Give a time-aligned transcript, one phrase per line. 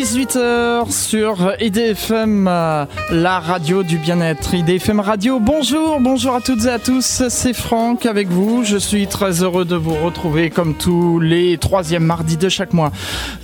[0.00, 4.54] 18h sur IDFM, la radio du bien-être.
[4.54, 8.64] IDFM Radio, bonjour, bonjour à toutes et à tous, c'est Franck avec vous.
[8.64, 12.92] Je suis très heureux de vous retrouver comme tous les troisièmes mardis de chaque mois.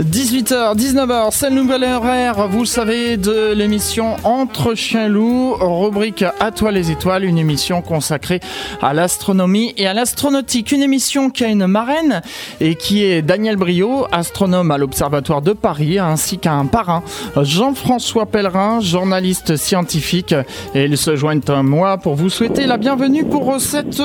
[0.00, 6.52] 18h, 19h, c'est le nouvel horaire, vous savez, de l'émission Entre chiens loups, rubrique À
[6.52, 8.40] toi les étoiles, une émission consacrée
[8.80, 10.72] à l'astronomie et à l'astronautique.
[10.72, 12.22] Une émission qui a une marraine
[12.62, 17.02] et qui est Daniel Brio, astronome à l'Observatoire de Paris, ainsi qu'un parrain,
[17.36, 20.32] Jean-François Pellerin, journaliste scientifique.
[20.76, 24.00] Et ils se joignent à moi pour vous souhaiter la bienvenue pour cette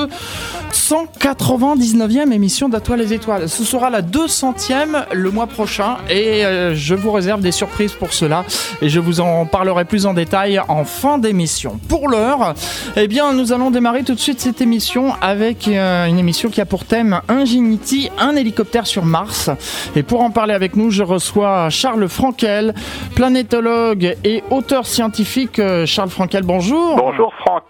[0.72, 3.48] 199e émission d'Atoile les étoiles.
[3.48, 8.12] Ce sera la 200e le mois prochain et euh, je vous réserve des surprises pour
[8.12, 8.44] cela
[8.80, 11.78] et je vous en parlerai plus en détail en fin d'émission.
[11.88, 12.54] Pour l'heure,
[12.96, 16.60] eh bien, nous allons démarrer tout de suite cette émission avec euh, une émission qui
[16.60, 19.50] a pour thème Ingenuity, un hélicoptère sur Mars.
[19.94, 22.72] Et pour en parler avec nous, je reçois Charles Frankel,
[23.14, 25.58] planétologue et auteur scientifique.
[25.58, 26.96] Euh, Charles Frankel, bonjour.
[26.96, 27.62] Bonjour Franck.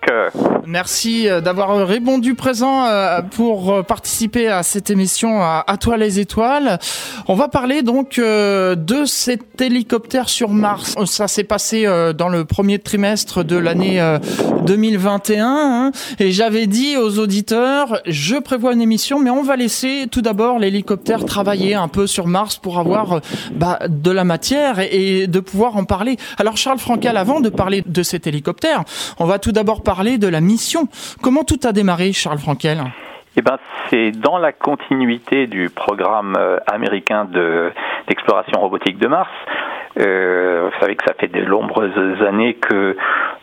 [0.66, 2.86] Merci d'avoir répondu présent
[3.34, 6.78] pour participer à cette émission à, toi les étoiles.
[7.26, 10.94] On va parler donc de cet hélicoptère sur Mars.
[11.06, 14.00] Ça s'est passé dans le premier trimestre de l'année
[14.64, 15.92] 2021 hein.
[16.20, 20.58] et j'avais dit aux auditeurs, je prévois une émission, mais on va laisser tout d'abord
[20.58, 23.20] l'hélicoptère travailler un peu sur Mars pour avoir
[23.52, 26.16] bah, de la matière et, de pouvoir en parler.
[26.38, 28.82] Alors Charles Frankel, avant de parler de cet hélicoptère,
[29.18, 30.88] on va tout d'abord parler de la mission.
[31.22, 32.82] Comment tout a démarré, Charles Frankel?
[33.36, 33.56] Eh ben,
[33.88, 37.26] c'est dans la continuité du programme euh, américain
[38.06, 39.30] d'exploration robotique de Mars.
[39.98, 42.96] Euh, vous savez que ça fait de nombreuses années que,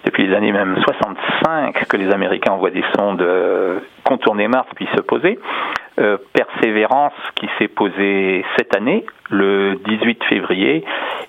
[0.06, 4.88] depuis les années même 65, que les Américains envoient des sondes euh, contourner Mars puis
[4.96, 5.40] se poser.
[6.00, 10.86] Euh, Persévérance qui s'est posée cette année, le 18 février,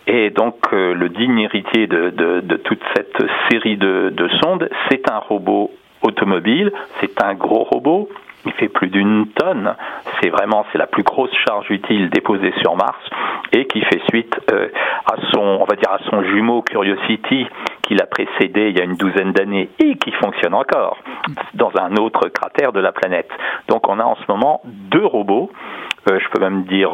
[0.07, 3.19] et donc euh, le digne héritier de, toute cette
[3.51, 8.09] série de sondes, c'est un robot automobile, c'est un gros robot
[8.45, 9.75] il fait plus d'une tonne.
[10.21, 12.99] C'est vraiment c'est la plus grosse charge utile déposée sur Mars
[13.53, 14.69] et qui fait suite euh,
[15.07, 17.47] à son on va dire à son jumeau Curiosity
[17.83, 20.99] qui l'a précédé il y a une douzaine d'années et qui fonctionne encore
[21.55, 23.31] dans un autre cratère de la planète.
[23.69, 25.51] Donc on a en ce moment deux robots.
[26.11, 26.91] Euh, je peux même dire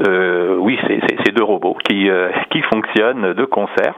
[0.00, 2.08] euh, oui c'est deux robots qui
[2.50, 3.94] qui fonctionnent de concert.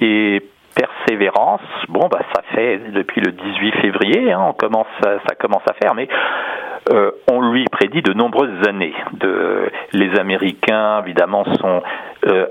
[0.00, 0.42] et
[0.78, 5.74] persévérance, bon, bah, ça fait depuis le 18 février, hein, on commence, ça commence à
[5.74, 6.08] faire, mais
[6.90, 8.94] euh, on lui prédit de nombreuses années.
[9.92, 11.82] Les Américains, évidemment, sont
[12.26, 12.46] euh,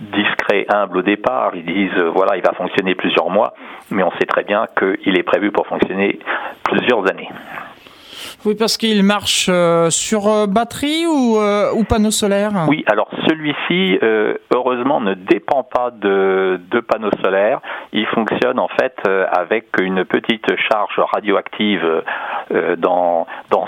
[0.00, 1.52] discrets, humbles au départ.
[1.54, 3.54] Ils disent, euh, voilà, il va fonctionner plusieurs mois,
[3.90, 6.18] mais on sait très bien qu'il est prévu pour fonctionner
[6.62, 7.28] plusieurs années.
[8.44, 13.98] Oui, parce qu'il marche euh, sur euh, batterie ou, euh, panneau solaire Oui, alors celui-ci,
[14.52, 17.60] heureusement, ne dépend pas de, de panneaux solaires.
[17.92, 18.96] Il fonctionne en fait
[19.30, 22.02] avec une petite charge radioactive
[22.78, 23.26] dans,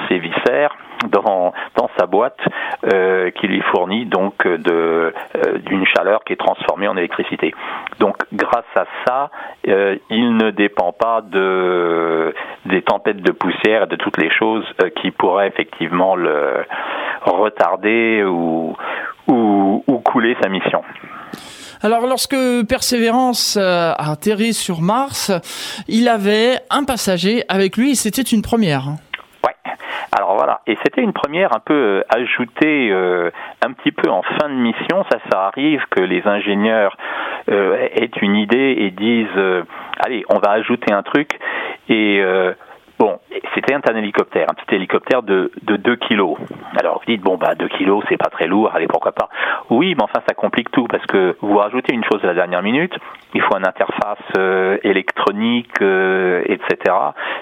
[0.09, 0.75] ses viscères
[1.11, 1.53] dans,
[1.99, 2.41] sa boîte
[3.37, 7.55] qui lui fournit donc d'une chaleur qui est transformée en électricité.
[7.99, 9.31] Donc grâce à ça,
[9.65, 14.91] il ne dépend pas de des tempêtes de poussière et de toutes les choses euh,
[15.01, 16.65] qui pourraient effectivement le
[17.25, 18.77] retarder ou,
[19.29, 20.83] ou, ou couler sa mission.
[21.83, 22.37] Alors lorsque
[22.69, 25.31] Persévérance a atterri sur Mars,
[25.89, 28.95] il avait un passager avec lui et c'était une première.
[30.17, 33.31] Alors voilà, et c'était une première un peu euh, ajoutée euh,
[33.67, 35.05] un petit peu en fin de mission.
[35.11, 36.97] Ça, ça arrive que les ingénieurs
[37.51, 39.65] euh, aient une idée et disent
[39.99, 41.31] allez, on va ajouter un truc
[41.89, 42.23] et
[43.05, 43.19] Bon,
[43.55, 46.39] c'était un hélicoptère, un petit hélicoptère de, de 2 kilos.
[46.81, 49.29] Alors vous dites, bon, bah 2 kilos, c'est pas très lourd, allez, pourquoi pas.
[49.69, 52.63] Oui, mais enfin, ça complique tout, parce que vous rajoutez une chose à la dernière
[52.63, 52.95] minute,
[53.35, 56.95] il faut une interface euh, électronique, euh, etc.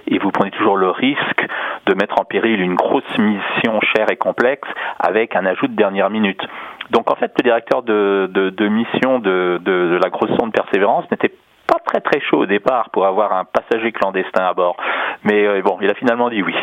[0.09, 1.47] Et vous prenez toujours le risque
[1.87, 4.69] de mettre en péril une grosse mission chère et complexe
[4.99, 6.43] avec un ajout de dernière minute.
[6.91, 11.11] Donc en fait, le directeur de, de, de mission de, de, la grosse sonde Persévérance
[11.11, 11.33] n'était
[11.73, 14.77] pas très très chaud au départ pour avoir un passager clandestin à bord.
[15.25, 16.55] Mais euh, bon, il a finalement dit oui.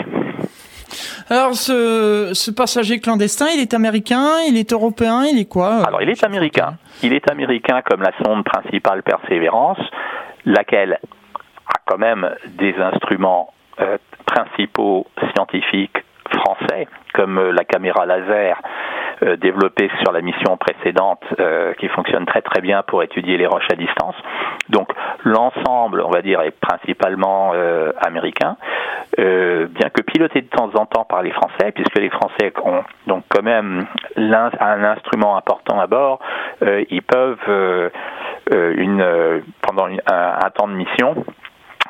[1.30, 5.84] Alors, ce, ce, passager clandestin, il est américain, il est européen, il est quoi euh,
[5.86, 6.74] Alors, il est américain.
[7.04, 9.80] Il est américain comme la sonde principale Persévérance,
[10.46, 11.00] laquelle
[11.68, 15.98] a quand même des instruments euh, principaux scientifiques
[16.32, 18.62] français, comme la caméra laser
[19.22, 23.48] euh, développé sur la mission précédente euh, qui fonctionne très très bien pour étudier les
[23.48, 24.16] roches à distance.
[24.70, 24.94] Donc
[25.26, 28.56] l'ensemble, on va dire, est principalement euh, américain.
[29.18, 33.26] bien que piloté de temps en temps par les Français, puisque les Français ont donc
[33.28, 33.86] quand même
[34.16, 36.20] un instrument important à bord,
[36.62, 37.92] ils peuvent
[38.52, 41.26] une pendant un temps de mission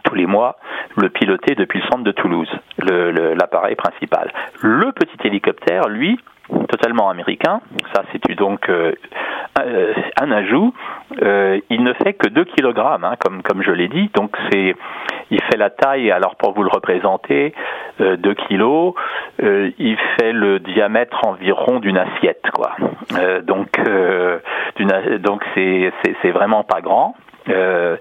[0.09, 0.57] tous les mois
[0.97, 4.31] le piloter depuis le centre de Toulouse, l'appareil principal.
[4.61, 6.19] Le petit hélicoptère, lui,
[6.67, 7.61] totalement américain,
[7.93, 8.93] ça c'est donc euh,
[10.19, 10.73] un ajout,
[11.21, 14.75] euh, il ne fait que 2 kg, hein, comme, comme je l'ai dit, donc c'est
[15.31, 17.53] il fait la taille, alors pour vous le représenter,
[18.01, 18.93] euh, 2 kg,
[19.43, 22.75] euh, il fait le diamètre environ d'une assiette, quoi.
[23.43, 23.79] donc
[25.19, 27.15] donc c'est vraiment pas grand.
[27.49, 27.95] Euh,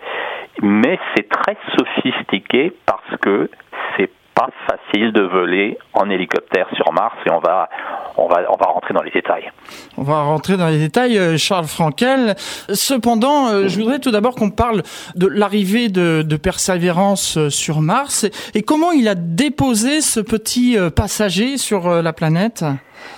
[0.63, 3.51] mais c'est très sophistiqué parce que
[3.97, 7.69] c'est pas facile de voler en hélicoptère sur Mars et on va
[8.17, 9.51] on va on va rentrer dans les détails.
[9.97, 12.35] On va rentrer dans les détails, euh, Charles Frankel.
[12.37, 14.83] Cependant, euh, je voudrais tout d'abord qu'on parle
[15.17, 18.25] de l'arrivée de, de, Persévérance euh, sur Mars
[18.55, 22.65] et, comment il a déposé ce petit passager sur la planète?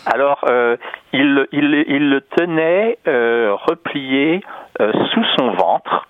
[0.06, 0.44] Alors,
[1.12, 4.42] il, il, il, le tenait replié
[4.78, 6.06] sous son ventre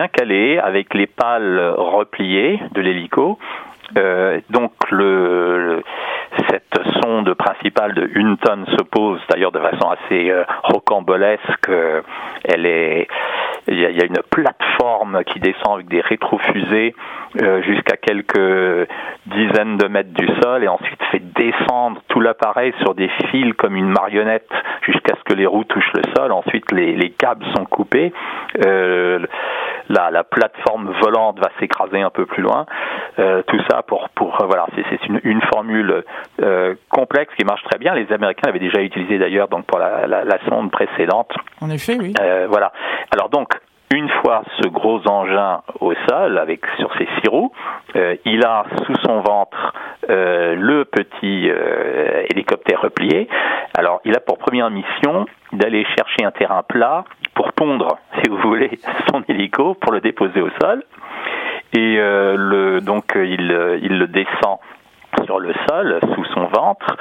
[0.00, 3.38] bien calé, avec les pales repliées de l'hélico.
[3.98, 5.82] Euh, donc le,
[6.48, 11.70] cette sonde principale de une tonne se pose d'ailleurs de façon assez euh, rocambolesque.
[12.44, 13.08] Elle est,
[13.68, 16.94] il y, a, une plateforme qui descend avec des rétrofusées
[17.40, 18.88] euh, jusqu'à quelques
[19.26, 23.76] dizaines de mètres du sol et ensuite fait descendre tout l'appareil sur des fils comme
[23.76, 24.50] une marionnette
[24.82, 26.32] jusqu'à ce que les roues touchent le sol.
[26.32, 28.12] Ensuite, les, les câbles sont coupés.
[28.66, 29.24] Euh,
[29.88, 32.66] la, la, plateforme volante va s'écraser un peu plus loin.
[33.20, 36.02] Euh, tout ça pour, pour voilà, c'est une, une, formule
[36.88, 37.94] complexe qui marche très bien.
[37.94, 41.32] Les Américains l'avaient déjà utilisé d'ailleurs donc pour la, la, la, sonde précédente.
[41.60, 42.12] En effet, oui.
[42.48, 42.72] Voilà.
[43.12, 43.54] Alors donc
[43.92, 47.52] une fois ce gros engin au sol, avec sur ses six roues,
[47.96, 49.74] euh, il a sous son ventre
[50.08, 53.28] euh, le petit euh, hélicoptère replié.
[53.76, 57.04] Alors, il a pour première mission d'aller chercher un terrain plat
[57.34, 58.78] pour pondre, si vous voulez,
[59.10, 60.84] son hélico pour le déposer au sol.
[61.72, 64.58] Et le, donc, il, il le descend
[65.24, 66.96] sur le sol, sous son ventre,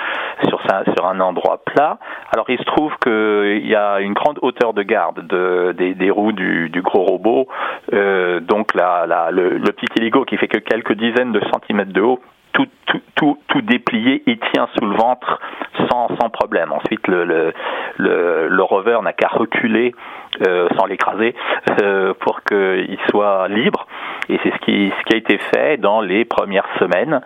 [0.47, 0.61] sur,
[0.95, 1.97] sur un endroit plat.
[2.33, 6.31] Alors il se trouve qu'il y a une grande hauteur de garde de, des, roues
[6.31, 7.47] du, gros robot,
[7.93, 11.93] euh, donc la, la, le, le, petit hélico qui fait que quelques dizaines de centimètres
[11.93, 12.19] de haut
[12.53, 15.39] tout, tout, tout, tout, déplié, il tient sous le ventre
[15.89, 16.71] sans, sans problème.
[16.71, 17.53] Ensuite, le, le,
[17.97, 19.93] le, le rover n'a qu'à reculer
[20.47, 21.35] euh, sans l'écraser
[21.81, 23.87] euh, pour qu'il soit libre.
[24.29, 27.21] Et c'est ce qui, ce qui a été fait dans les premières semaines.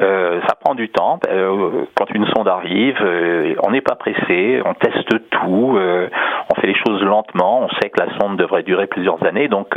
[0.00, 1.18] Euh, ça prend du temps.
[1.28, 6.66] Euh, quand une sonde arrive, euh, on n'est pas pressé, on teste tout, on fait
[6.66, 7.62] les choses lentement.
[7.62, 9.74] On sait que la sonde devrait durer plusieurs années, donc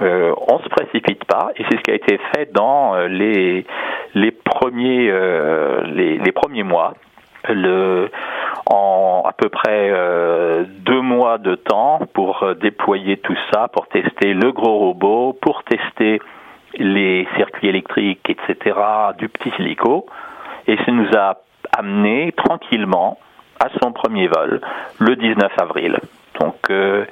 [0.00, 1.50] on se précipite pas.
[1.56, 3.64] Et c'est ce qui a été fait dans les
[4.14, 5.12] les premiers
[5.94, 6.94] les, les premiers mois.
[7.48, 8.10] Le,
[8.68, 9.92] en à peu près
[10.84, 16.20] deux mois de temps pour déployer tout ça, pour tester le gros robot, pour tester
[16.78, 18.76] les circuits électriques, etc.,
[19.18, 20.06] du petit hélico,
[20.66, 21.38] et ça nous a
[21.76, 23.18] amené tranquillement
[23.60, 24.60] à son premier vol
[24.98, 25.98] le 19 avril.
[26.40, 27.04] Donc euh,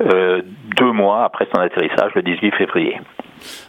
[0.00, 0.42] euh,
[0.76, 3.00] deux mois après son atterrissage, le 18 février.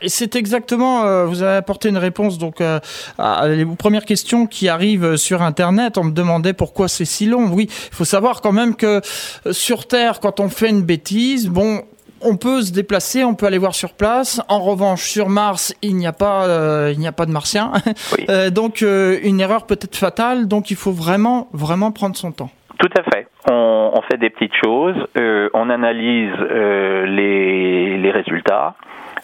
[0.01, 4.67] Et c'est exactement, euh, vous avez apporté une réponse donc à les premières questions qui
[4.67, 5.97] arrivent sur Internet.
[5.97, 7.47] On me demandait pourquoi c'est si long.
[7.51, 9.01] Oui, il faut savoir quand même que
[9.51, 11.81] sur Terre, quand on fait une bêtise, bon,
[12.23, 14.41] on peut se déplacer, on peut aller voir sur place.
[14.47, 17.71] En revanche, sur Mars, il n'y a pas, euh, il n'y a pas de Martiens.
[18.29, 20.47] Euh, donc, euh, une erreur peut être fatale.
[20.47, 22.49] Donc, il faut vraiment, vraiment prendre son temps.
[22.77, 23.27] Tout à fait.
[23.49, 24.95] On, on fait des petites choses,
[25.53, 26.33] on analyse
[27.05, 28.75] les, les résultats.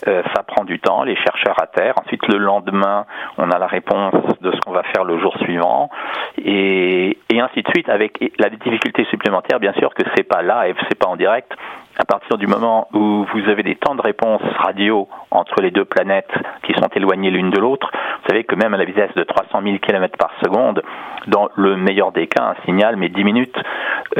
[0.07, 1.95] Euh, ça prend du temps, les chercheurs à terre.
[2.03, 3.05] Ensuite, le lendemain,
[3.37, 5.89] on a la réponse de ce qu'on va faire le jour suivant,
[6.37, 7.89] et, et ainsi de suite.
[7.89, 11.51] Avec la difficulté supplémentaire, bien sûr, que c'est pas et c'est pas en direct.
[11.99, 15.85] À partir du moment où vous avez des temps de réponse radio entre les deux
[15.85, 19.23] planètes qui sont éloignées l'une de l'autre, vous savez que même à la vitesse de
[19.23, 20.83] 300 000 km par seconde,
[21.25, 23.57] dans le meilleur des cas, un signal met 10 minutes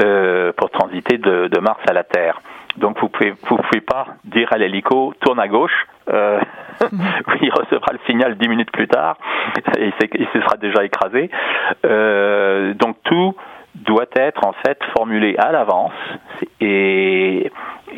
[0.00, 2.40] euh, pour transiter de, de Mars à la Terre.
[2.78, 5.86] Donc vous pouvez vous pouvez pas dire à l'hélico tourne à gauche.
[6.12, 6.40] Euh,
[7.42, 9.16] il recevra le signal dix minutes plus tard
[9.76, 11.30] et il se sera déjà écrasé.
[11.84, 13.34] Euh, donc tout
[13.74, 15.92] doit être en fait formulé à l'avance
[16.60, 17.50] et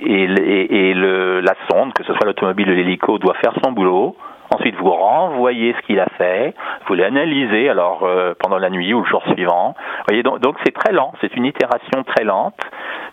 [0.03, 4.17] et, et, le, la sonde, que ce soit l'automobile ou l'hélico, doit faire son boulot
[4.53, 6.55] Ensuite, vous renvoyez ce qu'il a fait,
[6.89, 9.77] vous l'analysez alors euh, pendant la nuit ou le jour suivant.
[10.09, 12.59] voyez, donc donc c'est très lent, c'est une itération très lente,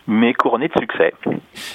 [0.08, 1.14] mais couronnée de succès.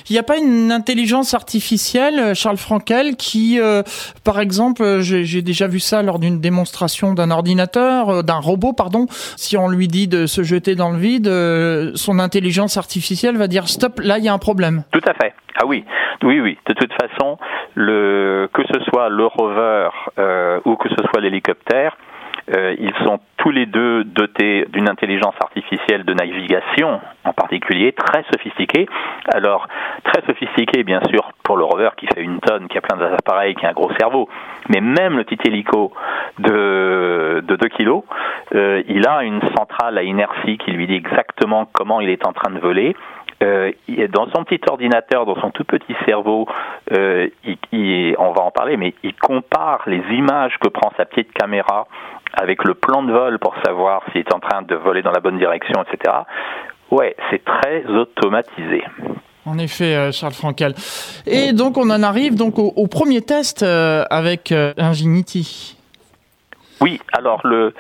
[0.10, 3.84] Il n'y a pas une intelligence artificielle, euh, Charles Frankel, qui, euh,
[4.26, 9.56] par exemple, j'ai déjà vu ça lors d'une démonstration d'un ordinateur, d'un robot, pardon, si
[9.56, 14.02] on lui dit de se jeter dans le vide, son intelligence artificielle va dire stop,
[14.04, 14.84] là il y a un problème.
[14.92, 15.34] Tout à fait.
[15.56, 15.86] Ah oui,
[16.24, 16.58] oui, oui.
[16.68, 17.38] De toute façon,
[17.76, 21.96] le, que ce soit le rover euh, ou que ce soit l'hélicoptère,
[22.56, 28.24] euh, ils sont tous les deux dotés d'une intelligence artificielle de navigation, en particulier très
[28.32, 28.88] sophistiquée.
[29.34, 29.68] Alors,
[30.04, 33.56] très sophistiquée, bien sûr, pour le rover qui fait une tonne, qui a plein d'appareils,
[33.56, 34.28] qui a un gros cerveau.
[34.70, 35.94] Mais même le petit hélico
[36.40, 38.04] de, de 2 kilos,
[38.56, 42.34] euh, il a une centrale à inertie qui lui dit exactement comment il est en
[42.34, 42.96] train de voler
[43.42, 43.72] euh,
[44.10, 46.48] dans son petit ordinateur, dans son tout petit cerveau,
[46.92, 47.30] euh,
[48.18, 51.88] on va en parler, mais il compare les images que prend sa petite caméra
[52.34, 55.20] avec le plan de vol pour savoir s'il est en train de voler dans la
[55.20, 56.14] bonne direction, etc.
[56.92, 58.84] Ouais, c'est très automatisé.
[59.46, 60.74] En effet, euh, Charles Frankel.
[61.26, 65.78] Et donc, on en arrive donc au, premier test avec Ingenuity.
[66.82, 67.74] Oui, alors le,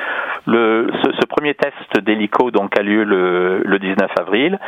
[0.45, 4.59] le, ce, premier test d'hélico donc a lieu le, le 19 avril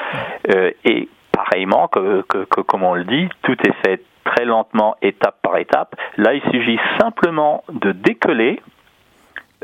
[0.53, 5.35] euh, et pareillement que, que, comme on le dit, tout est fait très lentement, étape
[5.41, 5.95] par étape.
[6.17, 8.61] Là, il suffit simplement de décoller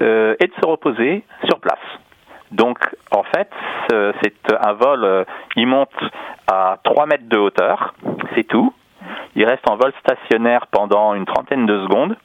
[0.02, 1.80] euh, et de se reposer sur place.
[2.52, 2.78] Donc,
[3.12, 3.50] en fait,
[3.90, 5.24] c'est un vol, euh,
[5.56, 5.96] il monte
[6.52, 7.94] à 3 mètres de hauteur,
[8.36, 8.74] c'est tout.
[9.36, 12.18] Il reste en vol stationnaire pendant une trentaine de secondes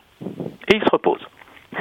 [0.69, 1.25] et il se repose.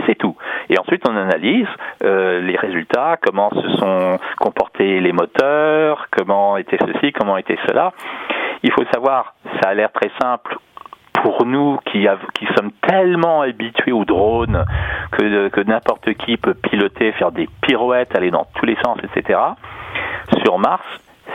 [0.06, 0.36] C'est tout.
[0.70, 1.68] Et ensuite, on analyse
[2.04, 7.94] euh, les résultats, comment se sont comportés les moteurs, comment était ceci, comment était cela.
[8.64, 10.58] Il faut savoir, ça a l'air très simple
[11.14, 12.08] pour nous qui,
[12.56, 14.66] sommes tellement habitués aux drones
[15.12, 19.40] que, que n'importe qui peut piloter, faire des pirouettes, aller dans tous les sens, etc.
[20.44, 20.86] Sur Mars,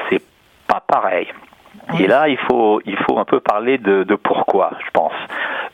[0.09, 0.23] c'est
[0.69, 1.27] pas pareil.
[1.99, 5.13] Et là, il faut, il faut un peu parler de, de pourquoi, je pense.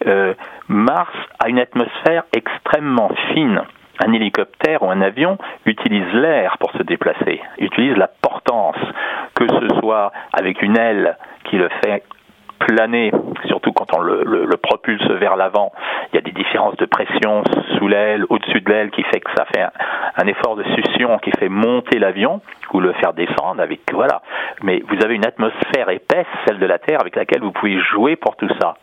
[0.06, 0.34] Euh,
[0.68, 3.62] Mars a une atmosphère extrêmement fine.
[4.04, 8.76] Un hélicoptère ou un avion utilise l'air pour se déplacer, utilise la portance,
[9.34, 12.02] que ce soit avec une aile qui le fait
[12.58, 13.12] planer,
[13.46, 15.72] surtout quand on le, propulse vers l'avant.
[16.12, 17.42] Il y a des différences de pression
[17.76, 21.30] sous l'aile, au-dessus de l'aile, qui fait que ça fait un, effort de succion qui
[21.38, 22.40] fait monter l'avion
[22.72, 24.22] ou le faire descendre avec voilà.
[24.62, 28.16] Mais vous avez une atmosphère épaisse, celle de la Terre, avec laquelle vous pouvez jouer
[28.16, 28.76] pour tout ça.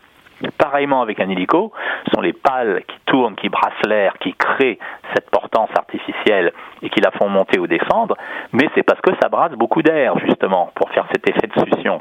[0.58, 1.72] Pareillement avec un hélico,
[2.06, 4.78] ce sont les pales qui tournent, qui brassent l'air, qui créent
[5.14, 6.52] cette portance artificielle
[6.82, 8.16] et qui la font monter ou descendre,
[8.52, 12.00] mais c'est parce que ça brasse beaucoup d'air, justement, pour faire cet effet de succion.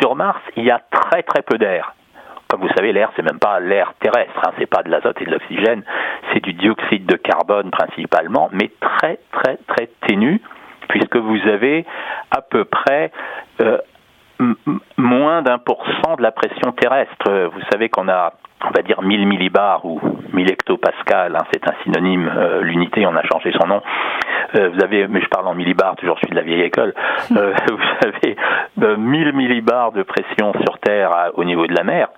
[0.00, 1.94] Sur Mars, il y a très très peu d'air.
[2.48, 5.24] Comme vous savez, l'air, c'est même pas l'air terrestre, hein, c'est pas de l'azote et
[5.24, 5.82] de l'oxygène,
[6.32, 10.40] c'est du dioxyde de carbone principalement, mais très très très ténu,
[10.88, 11.84] puisque vous avez
[12.30, 13.10] à peu près
[13.60, 13.78] euh,
[14.96, 17.48] moins d'un pour cent de la pression terrestre.
[17.52, 18.32] Vous savez qu'on a
[18.64, 20.00] on va dire 1000 millibars ou
[20.32, 23.82] 1000 hectopascal, hein, c'est un synonyme, euh, l'unité, on a changé son nom.
[24.56, 26.94] Euh, vous avez, mais je parle en millibars, toujours je suis de la vieille école,
[27.36, 32.08] euh, vous avez 1000 millibars de pression sur Terre au niveau de la mer,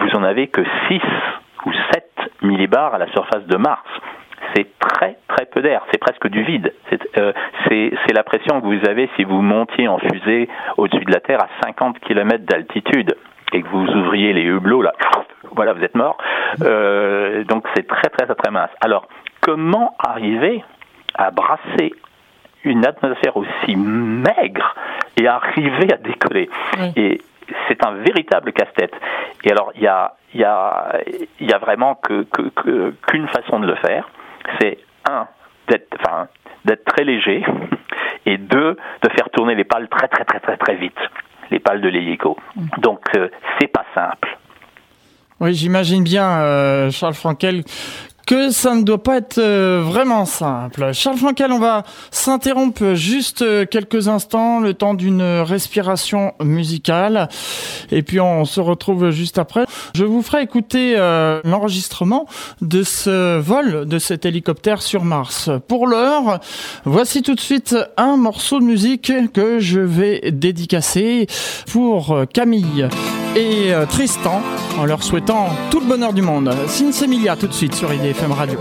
[0.00, 1.00] vous en avez que 6
[1.66, 2.04] ou 7
[2.42, 3.88] millibars à la surface de Mars.
[4.54, 6.72] C'est très très peu d'air, c'est presque du vide.
[7.68, 11.42] C'est la pression que vous avez si vous montiez en fusée au-dessus de la Terre
[11.42, 13.14] à 50 km d'altitude
[13.52, 14.92] et que vous ouvriez les hublots là,
[15.52, 16.16] voilà, vous êtes mort.
[16.62, 18.70] Euh, donc c'est très très très mince.
[18.80, 19.06] Alors
[19.42, 20.62] comment arriver
[21.18, 21.92] à brasser
[22.64, 24.74] une atmosphère aussi maigre
[25.16, 26.48] et arriver à décoller
[26.96, 27.20] Et
[27.66, 28.94] c'est un véritable casse-tête.
[29.44, 31.00] Et alors il y a il y a
[31.40, 32.26] il y a vraiment que
[33.06, 34.08] qu'une façon de le faire,
[34.60, 35.26] c'est un
[35.68, 36.28] d'être enfin
[36.64, 37.44] d'être très léger
[38.26, 40.98] et deux de faire tourner les pales très très très très très vite
[41.50, 42.36] les pales de l'hélico.
[42.56, 42.66] Mm.
[42.80, 44.36] Donc euh, c'est pas simple.
[45.40, 47.62] Oui, j'imagine bien, euh, Charles Frankel,
[48.28, 50.92] que ça ne doit pas être euh, vraiment simple.
[50.92, 57.30] Charles Frankel, on va s'interrompre juste euh, quelques instants, le temps d'une respiration musicale,
[57.90, 59.64] et puis on se retrouve juste après.
[59.94, 62.26] Je vous ferai écouter euh, l'enregistrement
[62.60, 65.48] de ce vol de cet hélicoptère sur Mars.
[65.66, 66.38] Pour l'heure,
[66.84, 71.28] voici tout de suite un morceau de musique que je vais dédicacer
[71.72, 72.88] pour Camille
[73.38, 74.42] et Tristan
[74.78, 76.52] en leur souhaitant tout le bonheur du monde.
[76.66, 78.18] Sinsemilia tout de suite sur IDF.
[78.18, 78.58] FM Radio.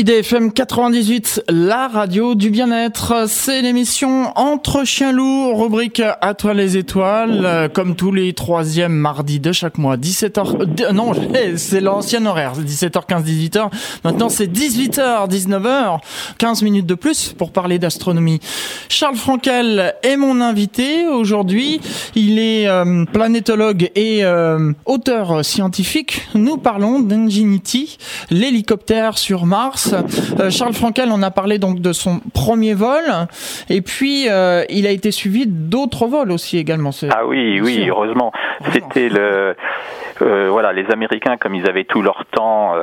[0.00, 3.28] IDFM 98, la radio du bien-être.
[3.28, 8.94] C'est l'émission Entre chiens lourds, rubrique à toi les étoiles, euh, comme tous les troisièmes
[8.94, 9.98] mardis de chaque mois.
[9.98, 11.12] 17h, non,
[11.56, 13.70] c'est l'ancien horaire, 17h15, 18h.
[14.02, 15.98] Maintenant, c'est 18h, 19h,
[16.38, 18.40] 15 minutes de plus pour parler d'astronomie.
[18.88, 21.78] Charles Frankel est mon invité aujourd'hui.
[22.14, 26.26] Il est euh, planétologue et euh, auteur scientifique.
[26.34, 27.98] Nous parlons d'Ingenuity,
[28.30, 33.04] l'hélicoptère sur Mars euh, Charles Frankel en a parlé donc de son premier vol,
[33.68, 36.90] et puis euh, il a été suivi d'autres vols aussi également.
[37.10, 38.32] Ah oui, oui, heureusement.
[38.72, 39.56] C'était le
[40.22, 42.74] euh, voilà, les Américains, comme ils avaient tout leur temps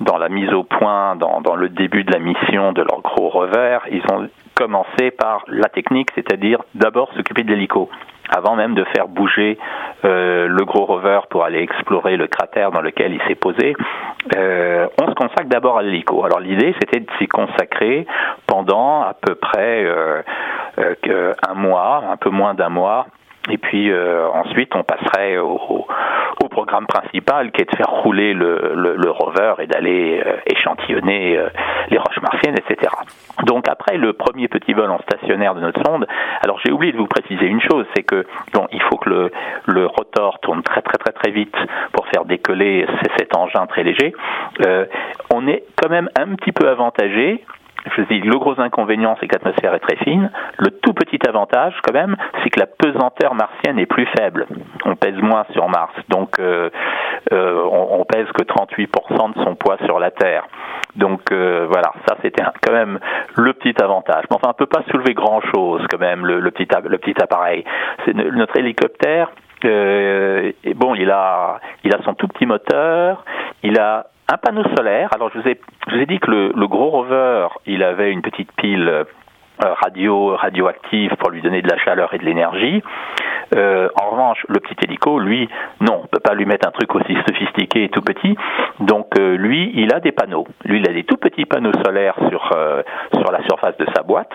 [0.00, 3.28] dans la mise au point, dans, dans, le début de la mission de leur gros
[3.28, 7.90] revers, ils ont commencé par la technique, c'est-à-dire d'abord s'occuper de l'hélico
[8.34, 9.58] avant même de faire bouger
[10.04, 13.74] euh, le gros rover pour aller explorer le cratère dans lequel il s'est posé,
[14.36, 16.24] euh, on se consacre d'abord à l'hélico.
[16.24, 18.06] Alors l'idée, c'était de s'y consacrer
[18.46, 20.22] pendant à peu près euh,
[21.48, 23.06] un mois, un peu moins d'un mois,
[23.50, 25.86] et puis euh, ensuite, on passerait au,
[26.42, 30.36] au, programme principal qui est de faire rouler le, le, le rover et d'aller euh,
[30.46, 31.48] échantillonner euh,
[31.90, 32.92] les roches martiennes, etc.
[33.46, 36.06] Donc après le premier petit vol en stationnaire de notre sonde,
[36.42, 39.32] alors j'ai oublié de vous préciser une chose, c'est que bon, il faut que le,
[39.66, 41.56] le rotor tourne très très très très vite
[41.92, 44.12] pour faire décoller cet engin très léger.
[45.32, 47.42] on est quand même un petit peu avantagé
[47.96, 50.30] je dis, le gros inconvénient, c'est que l'atmosphère est très fine.
[50.58, 54.46] Le tout petit avantage, quand même, c'est que la pesanteur martienne est plus faible.
[54.84, 56.70] On pèse moins sur Mars, donc euh,
[57.32, 60.46] euh, on, pèse que 38% de son poids sur la Terre.
[60.96, 62.98] Donc euh, voilà, ça c'était quand même
[63.36, 64.24] le petit avantage.
[64.30, 67.64] Mais enfin, on peut pas soulever grand-chose quand même, le, le, petit, le petit appareil.
[68.04, 69.30] C'est notre hélicoptère.
[69.64, 73.24] Euh, bon, il a, il a son tout petit moteur,
[73.62, 75.10] il a un panneau solaire.
[75.14, 78.10] Alors je vous ai, je vous ai dit que le, le, gros rover, il avait
[78.10, 79.04] une petite pile euh,
[79.58, 82.82] radio radioactive pour lui donner de la chaleur et de l'énergie.
[83.54, 85.48] Euh, en revanche, le petit hélico, lui,
[85.82, 88.34] non, on peut pas lui mettre un truc aussi sophistiqué et tout petit.
[88.80, 90.46] Donc euh, lui, il a des panneaux.
[90.64, 92.82] Lui, il a des tout petits panneaux solaires sur euh,
[93.14, 94.32] sur la surface de sa boîte,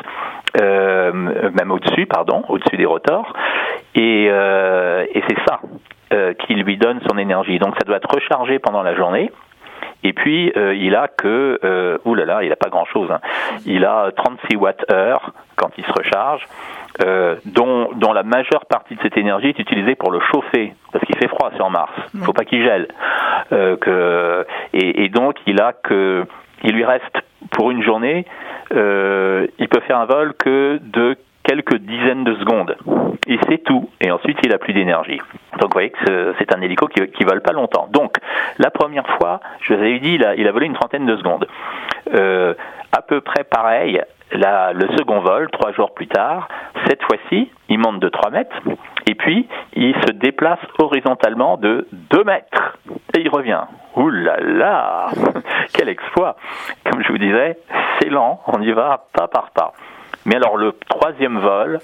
[0.61, 3.33] euh, même au-dessus, pardon, au-dessus des rotors.
[3.95, 5.59] Et, euh, et c'est ça
[6.45, 7.59] qui lui donne son énergie.
[7.59, 9.29] Donc ça doit être rechargé pendant la journée.
[10.03, 13.09] Et puis, euh, il a que, euh, oulala, il n'a pas grand-chose.
[13.11, 13.19] Hein.
[13.65, 16.43] Il a 36 watts-heure quand il se recharge,
[17.03, 21.03] euh, dont, dont la majeure partie de cette énergie est utilisée pour le chauffer, parce
[21.05, 21.91] qu'il fait froid sur Mars.
[22.13, 22.87] Il ne faut pas qu'il gèle.
[23.51, 26.25] Euh, que, et, et, donc, il a que,
[26.63, 27.17] il lui reste
[27.51, 28.25] pour une journée,
[28.71, 31.15] il peut faire un vol que de
[31.47, 32.75] quelques dizaines de secondes.
[33.27, 33.89] Et c'est tout.
[34.01, 35.19] Et ensuite, il a plus d'énergie.
[35.59, 37.87] Donc, vous voyez que c'est un hélico qui, vole pas longtemps.
[37.91, 38.17] Donc,
[38.59, 41.47] la première fois, je vous avais dit, il a, volé une trentaine de secondes.
[42.13, 42.53] Euh,
[42.91, 46.47] à peu près pareil, le second vol, trois jours plus tard,
[46.87, 48.55] cette fois-ci, il monte de 3 mètres,
[49.05, 52.77] et puis il se déplace horizontalement de 2 mètres,
[53.15, 53.61] et il revient.
[53.95, 55.07] Ouh là là
[55.73, 56.35] Quel exploit
[56.89, 57.57] Comme je vous disais,
[57.99, 59.73] c'est lent, on y va pas par pas.
[60.27, 61.79] Mais alors le troisième vol,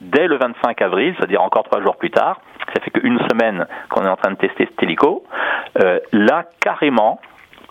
[0.00, 2.40] dès le 25 avril, c'est-à-dire encore trois jours plus tard,
[2.72, 5.24] ça fait qu'une semaine qu'on est en train de tester cet hélico,
[5.82, 7.20] euh, là carrément,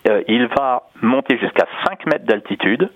[0.06, 2.90] euh, il va monter jusqu'à 5 mètres d'altitude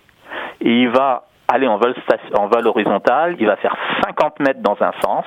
[0.61, 1.95] et il va aller en vol,
[2.37, 5.25] en vol horizontal, il va faire 50 mètres dans un sens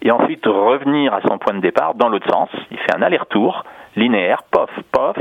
[0.00, 2.48] et ensuite revenir à son point de départ dans l'autre sens.
[2.70, 3.64] Il fait un aller-retour
[3.96, 5.16] linéaire, pof, pof,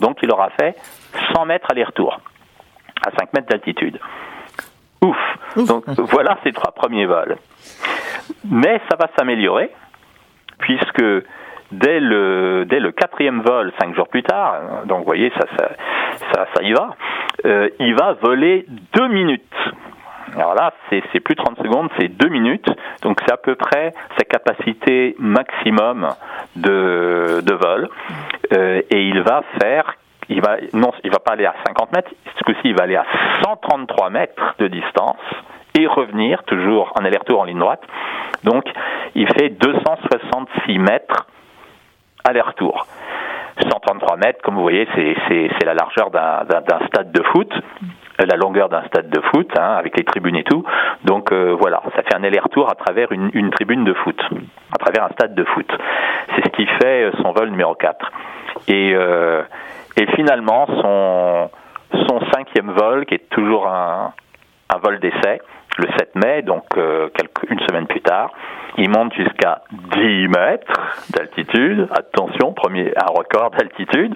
[0.00, 0.74] donc il aura fait
[1.34, 2.18] 100 mètres aller-retour
[3.06, 3.98] à 5 mètres d'altitude.
[5.02, 5.66] Ouf.
[5.66, 7.36] Donc voilà ces trois premiers vols.
[8.50, 9.70] Mais ça va s'améliorer
[10.58, 11.02] puisque
[11.72, 15.70] dès le dès le quatrième vol, cinq jours plus tard, donc vous voyez ça ça
[16.32, 16.96] ça, ça y va,
[17.46, 19.42] euh, il va voler deux minutes.
[20.36, 22.68] Alors là, c'est plus 30 secondes, c'est deux minutes.
[23.02, 26.08] Donc c'est à peu près sa capacité maximum
[26.54, 27.88] de, de vol.
[28.52, 29.96] Euh, et il va faire
[30.30, 32.96] il va non, il va pas aller à 50 mètres, ce coup-ci il va aller
[32.96, 33.04] à
[33.42, 35.18] 133 mètres de distance
[35.78, 37.82] et revenir toujours en aller-retour en ligne droite.
[38.44, 38.64] Donc
[39.14, 41.26] il fait 266 mètres
[42.24, 42.86] aller-retour.
[43.60, 47.52] 133 mètres, comme vous voyez, c'est la largeur d'un stade de foot,
[48.18, 50.64] la longueur d'un stade de foot, hein, avec les tribunes et tout.
[51.04, 54.20] Donc euh, voilà, ça fait un aller-retour à travers une, une, tribune de foot,
[54.72, 55.70] à travers un stade de foot.
[56.34, 58.10] C'est ce qui fait euh, son vol numéro 4.
[58.68, 59.42] Et, euh,
[60.00, 61.50] et finalement, son,
[62.08, 64.14] son cinquième vol, qui est toujours un,
[64.74, 65.42] un vol d'essai,
[65.76, 68.30] le 7 mai, donc quelques, une semaine plus tard.
[68.78, 70.72] Il monte jusqu'à 10 mètres
[71.10, 71.86] d'altitude.
[71.90, 74.14] Attention, premier un record d'altitude.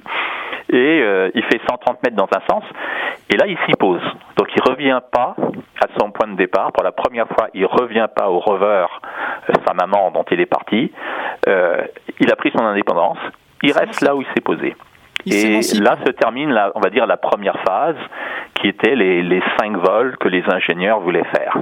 [0.73, 2.65] Et il fait 130 mètres dans un sens.
[3.29, 4.01] Et là, il s'y pose.
[4.39, 5.37] Donc il revient pas
[5.83, 6.73] à son point de départ.
[6.73, 8.87] Pour la première fois, il revient pas au rover,
[9.67, 10.91] sa maman dont il est parti.
[11.47, 13.19] il a pris son indépendance.
[13.63, 14.75] Il reste là où il s'est posé.
[15.27, 17.97] Et là se termine, la, on va dire, la première phase,
[18.61, 21.59] qui était les, les cinq vols que les ingénieurs voulaient faire.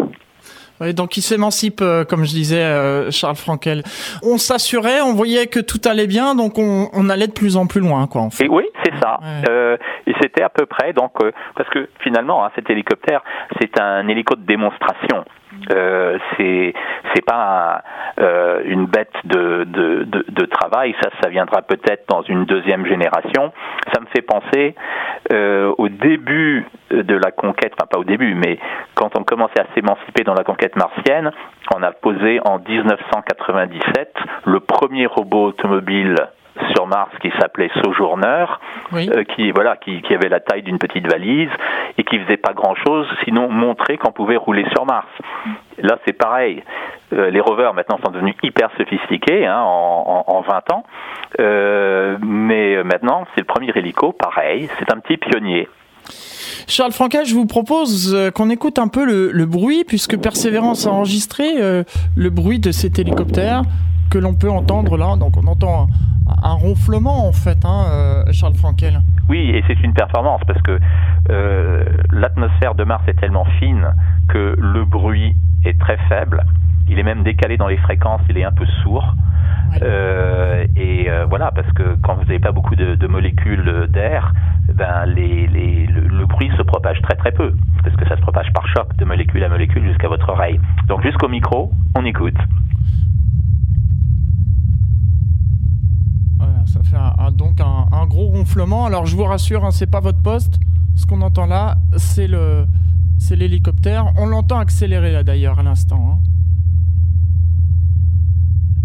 [0.81, 3.85] Oui, donc il s'émancipe, euh, comme je disais, euh, Charles Frankel.
[4.25, 7.67] On s'assurait, on voyait que tout allait bien, donc on, on allait de plus en
[7.67, 8.23] plus loin, quoi.
[8.23, 8.47] En fait.
[8.47, 9.19] Et oui, c'est ça.
[9.49, 9.77] Euh,
[10.07, 13.23] et c'était à peu près, donc, euh, parce que finalement, hein, cet hélicoptère,
[13.61, 15.25] c'est un hélico de démonstration.
[15.71, 16.73] Euh, c'est
[17.15, 17.83] c'est pas
[18.21, 22.87] euh, une bête de, de, de, de, travail, ça ça viendra peut-être dans une deuxième
[22.87, 23.53] génération.
[23.93, 24.75] Ça me fait penser
[25.33, 28.59] euh, au début de la conquête, enfin pas au début, mais
[28.95, 31.31] quand on commençait à s'émanciper dans la conquête martienne,
[31.75, 34.15] on a posé en 1997
[34.47, 36.17] le premier robot automobile
[36.75, 38.47] sur Mars qui s'appelait Sojourner,
[38.93, 41.49] euh, qui voilà, qui, qui, avait la taille d'une petite valise
[41.99, 45.09] et qui faisait pas grand chose, sinon montrer qu'on pouvait rouler sur Mars.
[45.79, 46.63] Là, c'est pareil.
[47.13, 50.85] Euh, les rovers maintenant sont devenus hyper sophistiqués hein, en, en, en, 20 ans,
[51.41, 55.69] euh, mais maintenant c'est le premier hélico, pareil, c'est un petit pionnier.
[56.67, 60.91] Charles Franca, je vous propose qu'on écoute un peu le, le, bruit, puisque Persévérance a
[60.91, 61.45] enregistré
[62.17, 63.63] le bruit de cet hélicoptère
[64.13, 65.17] que l'on peut entendre là.
[65.17, 65.89] Donc on entend
[66.29, 69.01] un, un ronflement en fait, hein, euh, Charles Frankel.
[69.29, 70.79] Oui, et c'est une performance parce que
[71.31, 73.87] euh, l'atmosphère de Mars est tellement fine
[74.29, 76.45] que le bruit est très faible.
[76.89, 79.15] Il est même décalé dans les fréquences, il est un peu sourd.
[79.81, 84.35] Euh, et euh, voilà, parce que quand vous n'avez pas beaucoup de, de molécules d'air,
[84.75, 88.21] ben les, les, le, le, bruit se propage très très peu, parce que ça se
[88.21, 90.61] propage par choc de molécule à molécule jusqu'à votre oreille.
[90.89, 92.37] Donc jusqu'au micro, on écoute.
[96.39, 98.87] Voilà, ça fait un, un, donc un, un, gros ronflement.
[98.87, 100.59] Alors je vous rassure, hein, c'est pas votre poste.
[100.95, 102.67] Ce qu'on entend là, c'est le
[103.19, 104.13] c'est l'hélicoptère.
[104.17, 106.13] On l'entend accélérer là d'ailleurs à l'instant.
[106.13, 106.19] Hein.